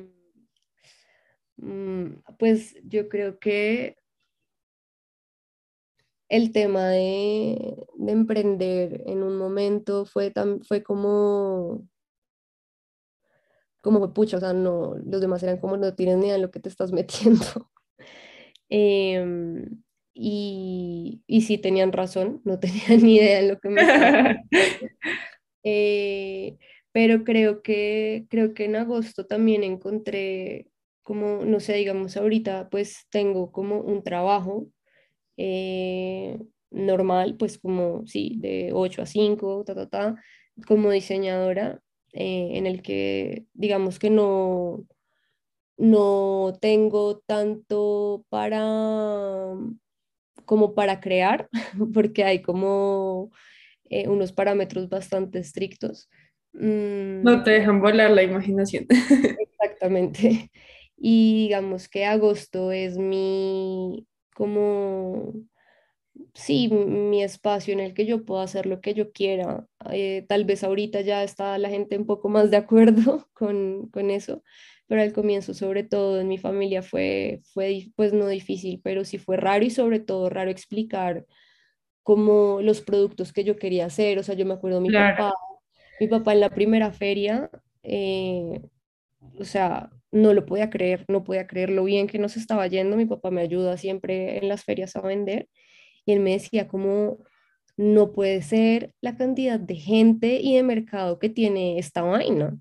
[1.58, 3.96] mm, pues yo creo que
[6.28, 11.88] el tema de, de emprender en un momento fue, tan, fue como,
[13.82, 16.52] como pucha, o sea, no, los demás eran como no tienes ni idea en lo
[16.52, 17.70] que te estás metiendo.
[18.70, 19.82] Em,
[20.14, 24.36] y, y sí tenían razón, no tenían ni idea en lo que me estaba.
[25.64, 26.58] Eh,
[26.94, 30.70] pero creo que, creo que en agosto también encontré
[31.04, 34.68] como, no sé, digamos, ahorita pues tengo como un trabajo
[35.38, 36.40] eh,
[36.72, 40.24] normal, pues como, sí, de 8 a 5 ta, ta, ta,
[40.68, 41.82] como diseñadora,
[42.14, 44.86] eh, en el que digamos que no,
[45.78, 49.56] no tengo tanto para
[50.46, 51.50] como para crear,
[51.94, 53.32] porque hay como
[53.90, 56.10] eh, unos parámetros bastante estrictos.
[56.54, 58.88] No Mm, te dejan volar la imaginación.
[59.40, 60.52] exactamente.
[60.98, 65.34] Y digamos que agosto es mi, como,
[66.34, 69.68] sí, mi espacio en el que yo puedo hacer lo que yo quiera.
[69.92, 74.10] Eh, tal vez ahorita ya está la gente un poco más de acuerdo con, con
[74.10, 74.44] eso,
[74.88, 79.18] pero al comienzo, sobre todo en mi familia, fue, fue, pues no difícil, pero sí
[79.18, 81.26] fue raro y sobre todo raro explicar
[82.04, 84.20] como los productos que yo quería hacer.
[84.20, 85.34] O sea, yo me acuerdo mi Claro, papá,
[86.00, 87.50] mi papá en la primera feria,
[87.84, 88.62] eh,
[89.40, 92.98] o sea, no lo podía creer, no podía creer lo bien que nos estaba yendo.
[92.98, 95.48] Mi papá me ayuda siempre en las ferias a vender
[96.10, 97.20] y él me decía como
[97.78, 102.58] no puede ser la cantidad de gente y de mercado que tiene esta vaina.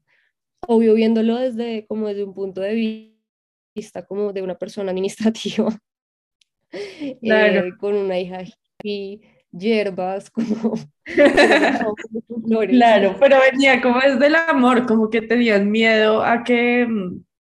[0.66, 3.18] Obvio, viéndolo desde como desde un punto de vi-
[3.74, 5.70] vista como de una persona administrativa
[7.22, 7.66] claro.
[7.66, 8.42] eh, con una hija
[8.82, 9.20] y
[9.52, 10.74] hierbas como.
[12.68, 16.86] Claro, pero venía como desde el amor, como que tenían miedo a que,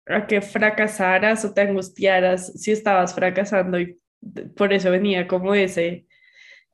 [0.07, 3.99] a que fracasaras o te angustiaras si estabas fracasando y
[4.57, 6.07] por eso venía como ese,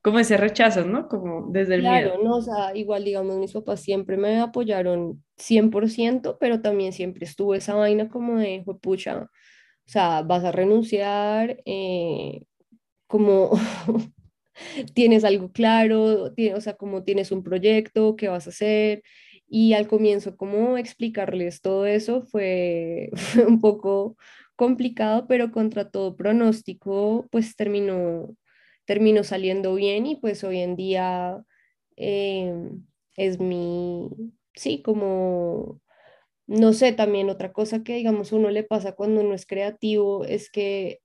[0.02, 1.08] como ese rechazo, ¿no?
[1.08, 2.10] Como desde el miedo.
[2.10, 7.24] Claro, no, o sea, igual digamos, mis papás siempre me apoyaron 100%, pero también siempre
[7.24, 12.42] estuvo esa vaina como de, pucha, o sea, vas a renunciar, eh,
[13.06, 13.50] como
[14.94, 19.02] tienes algo claro, o sea, como tienes un proyecto, qué vas a hacer.
[19.48, 24.16] Y al comienzo, como explicarles todo eso fue, fue un poco
[24.62, 28.36] complicado, pero contra todo pronóstico, pues terminó,
[28.84, 31.44] terminó saliendo bien y pues hoy en día
[31.96, 32.54] eh,
[33.16, 34.08] es mi,
[34.54, 35.80] sí, como,
[36.46, 40.48] no sé, también otra cosa que digamos uno le pasa cuando uno es creativo es
[40.48, 41.00] que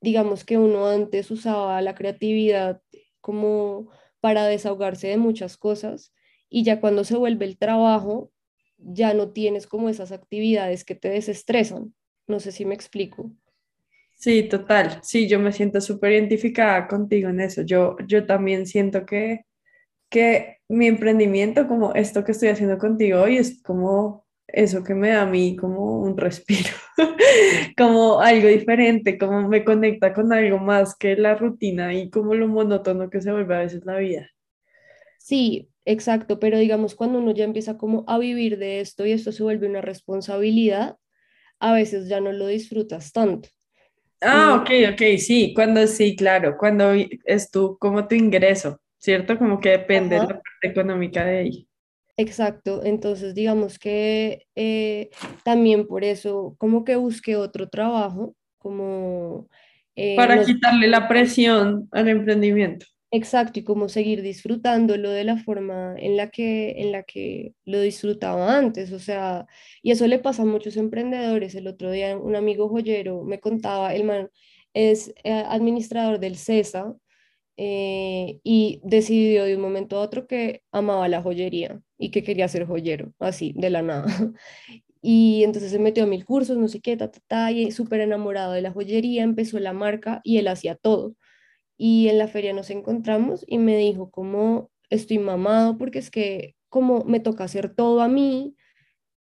[0.00, 2.80] digamos que uno antes usaba la creatividad
[3.20, 3.90] como
[4.20, 6.14] para desahogarse de muchas cosas
[6.48, 8.32] y ya cuando se vuelve el trabajo,
[8.78, 11.94] ya no tienes como esas actividades que te desestresan.
[12.26, 13.30] No sé si me explico.
[14.14, 15.00] Sí, total.
[15.02, 17.62] Sí, yo me siento súper identificada contigo en eso.
[17.62, 19.44] Yo, yo también siento que,
[20.10, 25.10] que mi emprendimiento, como esto que estoy haciendo contigo hoy, es como eso que me
[25.10, 26.70] da a mí como un respiro,
[27.78, 32.48] como algo diferente, como me conecta con algo más que la rutina y como lo
[32.48, 34.30] monótono que se vuelve a veces la vida.
[35.18, 39.32] Sí, exacto, pero digamos cuando uno ya empieza como a vivir de esto y esto
[39.32, 40.98] se vuelve una responsabilidad,
[41.70, 43.48] a veces ya no lo disfrutas tanto.
[44.20, 46.92] Ah, ok, ok, sí, cuando sí, claro, cuando
[47.24, 49.38] es tu, como tu ingreso, ¿cierto?
[49.38, 50.34] Como que depende la Ajá.
[50.34, 51.68] parte económica de ahí.
[52.16, 55.10] Exacto, entonces digamos que eh,
[55.44, 59.48] también por eso como que busqué otro trabajo, como
[59.96, 62.86] eh, Para no quitarle la presión al emprendimiento.
[63.14, 67.80] Exacto, y como seguir disfrutándolo de la forma en la que, en la que lo
[67.80, 69.46] disfrutaba antes, o sea,
[69.82, 71.54] y eso le pasa a muchos emprendedores.
[71.54, 74.30] El otro día un amigo joyero me contaba, el man
[74.74, 76.94] es eh, administrador del CESA
[77.56, 82.48] eh, y decidió de un momento a otro que amaba la joyería y que quería
[82.48, 84.06] ser joyero, así, de la nada.
[85.06, 88.52] Y entonces se metió a mil cursos, no sé qué, ta, ta, y súper enamorado
[88.52, 91.14] de la joyería, empezó la marca y él hacía todo.
[91.76, 96.54] Y en la feria nos encontramos y me dijo como estoy mamado porque es que
[96.68, 98.56] como me toca hacer todo a mí,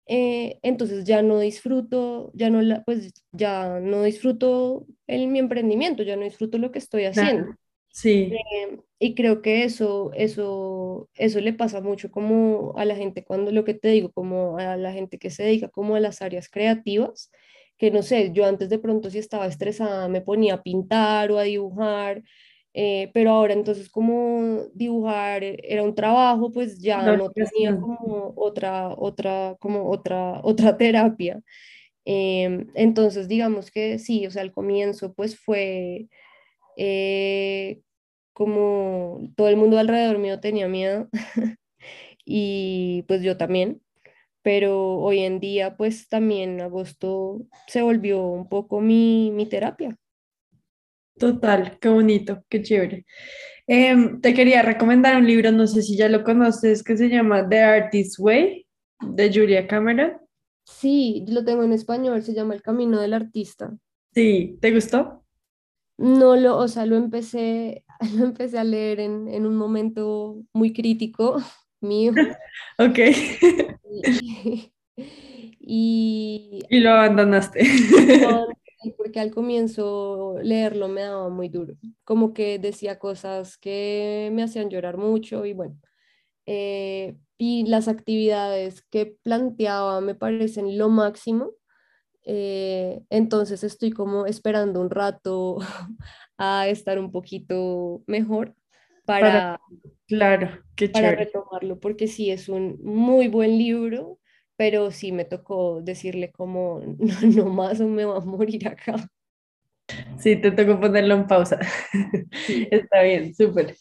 [0.07, 6.03] eh, entonces ya no disfruto, ya no la, pues ya no disfruto el, mi emprendimiento,
[6.03, 7.47] ya no disfruto lo que estoy haciendo.
[7.47, 7.57] Claro,
[7.89, 13.25] sí, Eh, y creo que eso, eso, eso le pasa mucho como a la gente
[13.25, 16.23] cuando lo que te digo, como a la gente que se dedica como a las
[16.23, 17.31] áreas creativas,
[17.79, 21.39] que no sé, yo antes de pronto si estaba estresada me ponía a pintar o
[21.39, 22.23] a dibujar,
[22.75, 28.89] eh, pero ahora entonces como dibujar era un trabajo, pues ya no tenía como otra,
[28.97, 31.41] otra, como otra, otra terapia.
[32.05, 36.09] Em, entonces digamos que sí, o sea, al comienzo pues fue
[36.77, 37.81] eh,
[38.33, 41.09] como todo el mundo alrededor mío tenía miedo
[42.25, 43.83] y pues yo también,
[44.43, 49.97] pero hoy en día pues también agosto se volvió un poco mi, mi terapia.
[51.18, 53.07] Total, qué bonito, qué chévere.
[53.66, 57.49] Em, te quería recomendar un libro, no sé si ya lo conoces, que se llama
[57.49, 58.66] The Artist's Way,
[59.01, 60.18] de Julia Cameron.
[60.64, 63.76] Sí, lo tengo en español, se llama El Camino del Artista.
[64.14, 65.24] Sí, ¿te gustó?
[65.99, 67.84] No lo, o sea, lo empecé,
[68.16, 71.36] lo empecé a leer en, en un momento muy crítico
[71.83, 72.12] mío
[72.78, 72.99] Ok.
[73.85, 74.72] y,
[75.61, 76.61] y...
[76.68, 77.61] Y lo abandonaste.
[78.97, 81.74] porque al comienzo leerlo me daba muy duro,
[82.05, 85.78] como que decía cosas que me hacían llorar mucho y bueno,
[86.47, 91.53] eh, y las actividades que planteaba me parecen lo máximo,
[92.24, 95.59] eh, entonces estoy como esperando un rato
[96.39, 98.55] a estar un poquito mejor
[99.05, 99.61] para,
[100.07, 104.19] claro, qué para retomarlo, porque sí es un muy buen libro,
[104.57, 108.95] pero sí me tocó decirle como, no, no más o me va a morir acá.
[110.19, 111.59] Sí, te tocó ponerlo en pausa.
[112.71, 113.77] Está bien, súper.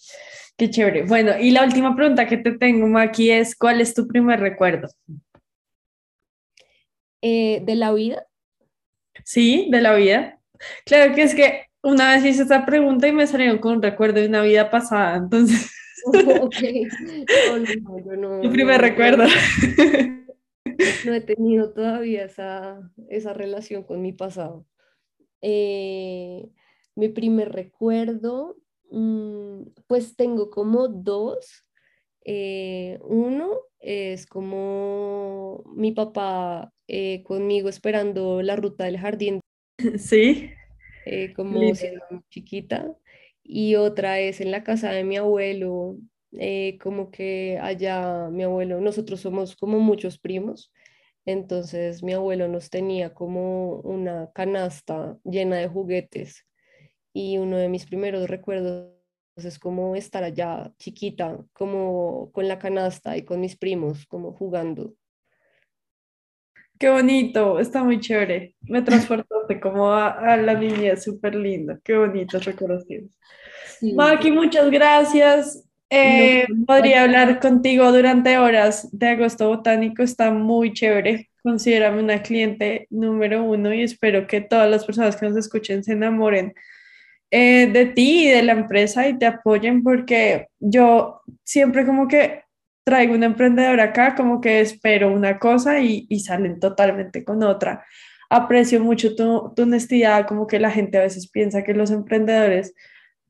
[0.57, 1.03] Qué chévere.
[1.03, 4.89] Bueno, y la última pregunta que te tengo aquí es, ¿cuál es tu primer recuerdo?
[7.21, 8.25] Eh, ¿De la vida?
[9.23, 10.39] Sí, de la vida.
[10.85, 14.19] Claro que es que una vez hice esta pregunta y me salieron con un recuerdo
[14.19, 15.71] de una vida pasada, entonces...
[16.41, 16.55] ok.
[18.05, 19.25] No, no, Tu primer recuerdo.
[21.05, 24.65] No he tenido todavía esa, esa relación con mi pasado.
[25.41, 26.49] Eh,
[26.95, 28.57] mi primer recuerdo,
[28.89, 31.65] mm, pues tengo como dos.
[32.23, 39.39] Eh, uno es como mi papá eh, conmigo esperando la ruta del jardín.
[39.97, 40.51] Sí.
[41.35, 42.95] como siendo chiquita.
[43.43, 45.97] Y otra es en la casa de mi abuelo,
[46.81, 50.71] como que allá mi abuelo, nosotros somos como muchos primos,
[51.25, 56.47] entonces mi abuelo nos tenía como una canasta llena de juguetes
[57.13, 58.93] y uno de mis primeros recuerdos
[59.35, 64.93] es como estar allá chiquita, como con la canasta y con mis primos, como jugando.
[66.81, 68.55] Qué bonito, está muy chévere.
[68.61, 71.79] Me transportaste como a, la niña, súper linda.
[71.83, 73.11] Qué bonitos recuerdos tienes.
[73.83, 75.63] Maki, muchas gracias.
[75.91, 81.29] Eh, podría hablar contigo durante horas de agosto botánico, está muy chévere.
[81.43, 85.91] Considérame una cliente número uno y espero que todas las personas que nos escuchen se
[85.91, 86.55] enamoren
[87.29, 92.41] eh, de ti y de la empresa y te apoyen porque yo siempre como que
[92.83, 97.85] traigo una emprendedora acá, como que espero una cosa y, y salen totalmente con otra.
[98.29, 102.73] Aprecio mucho tu, tu honestidad, como que la gente a veces piensa que los emprendedores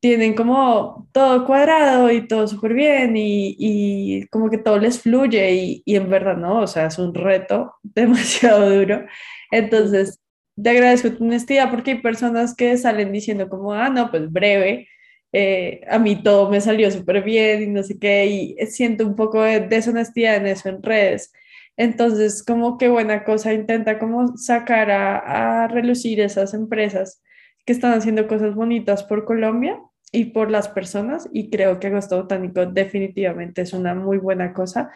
[0.02, 5.52] tienen como todo cuadrado y todo súper bien y, y, como que todo les fluye
[5.54, 9.06] y, y, en verdad no, o sea, es un reto demasiado duro.
[9.52, 10.20] Entonces,
[10.60, 14.88] te agradezco tu honestidad porque hay personas que salen diciendo como, ah, no, pues breve,
[15.32, 19.16] eh, a mí todo me salió súper bien y no sé qué, y siento un
[19.16, 21.32] poco de deshonestidad en eso en redes.
[21.76, 27.22] Entonces, como que buena cosa, intenta como sacar a, a relucir esas empresas
[27.64, 29.78] que están haciendo cosas bonitas por Colombia
[30.12, 34.90] y por las personas y creo que Agosto Botánico definitivamente es una muy buena cosa.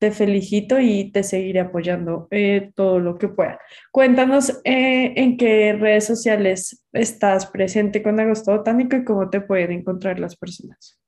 [0.00, 3.60] Te felicito y te seguiré apoyando eh, todo lo que pueda.
[3.92, 9.72] Cuéntanos eh, en qué redes sociales estás presente con Agosto Botánico y cómo te pueden
[9.72, 10.98] encontrar las personas.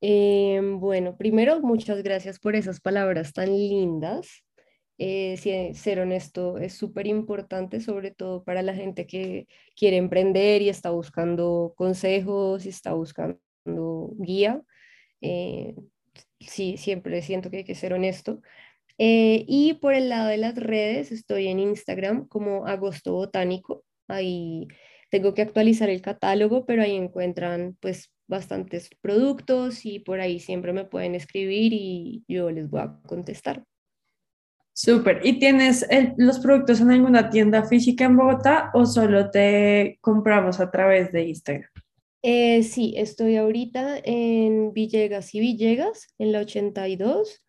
[0.00, 4.44] Em, bueno, primero, muchas gracias por esas palabras tan lindas.
[4.96, 10.68] Eh, ser honesto es súper importante, sobre todo para la gente que quiere emprender y
[10.68, 13.40] está buscando consejos y está buscando
[14.18, 14.62] guía.
[16.48, 18.40] Sí, siempre siento que hay que ser honesto.
[18.98, 23.84] Eh, y por el lado de las redes, estoy en Instagram como Agosto Botánico.
[24.08, 24.68] Ahí
[25.10, 30.72] tengo que actualizar el catálogo, pero ahí encuentran pues bastantes productos y por ahí siempre
[30.72, 33.64] me pueden escribir y yo les voy a contestar.
[34.72, 35.20] Súper.
[35.22, 35.86] ¿Y tienes
[36.16, 41.28] los productos en alguna tienda física en Bogotá o solo te compramos a través de
[41.28, 41.70] Instagram?
[42.26, 47.42] Eh, sí, estoy ahorita en Villegas y Villegas, en la 82,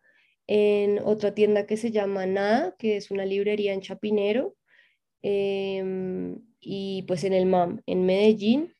[0.46, 4.54] en otra tienda que se llama Nada, que es una librería en Chapinero,
[5.22, 8.74] em, y pues en el MAM, en Medellín,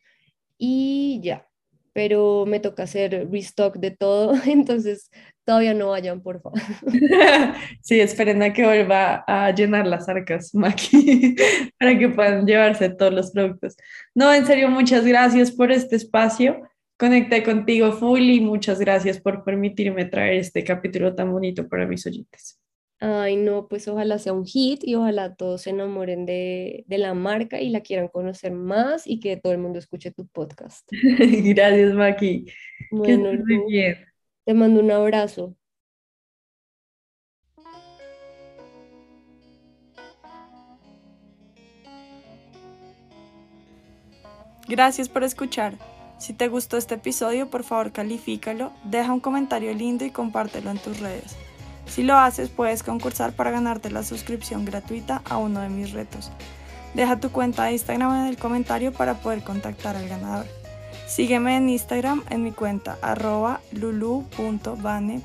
[0.59, 1.49] y ya,
[1.95, 5.11] pero me toca hacer restock de todo, entonces
[5.47, 6.61] todavía no vayan, por favor.
[7.81, 11.37] Sí, esperen a que vuelva a llenar las arcas, Maki,
[11.79, 13.77] para que puedan llevarse todos los productos.
[14.15, 16.63] No, en serio, muchas gracias por este espacio.
[16.99, 22.05] Conecté contigo full y muchas gracias por permitirme traer este capítulo tan bonito para mis
[22.07, 22.59] oyentes.
[22.99, 27.61] Ay, no, pues ojalá sea un hit y ojalá todos se enamoren de, la marca
[27.61, 30.89] y la quieran conocer más y que todo el mundo escuche tu podcast.
[31.21, 32.47] Gracias, Maki.
[32.91, 34.16] Bueno, muy bien.
[34.47, 35.57] Te mando un abrazo.
[44.69, 45.75] Gracias por escuchar.
[46.19, 50.79] Si te gustó este episodio, por favor califícalo, deja un comentario lindo y compártelo en
[50.79, 51.37] tus redes.
[51.87, 56.31] Si lo haces, puedes concursar para ganarte la suscripción gratuita a uno de mis retos.
[56.95, 60.47] Deja tu cuenta de Instagram en el comentario para poder contactar al ganador.
[61.07, 65.17] Sígueme en Instagram en mi cuenta arroba lulu.bane.par.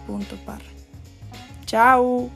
[1.66, 2.30] ¡Chao!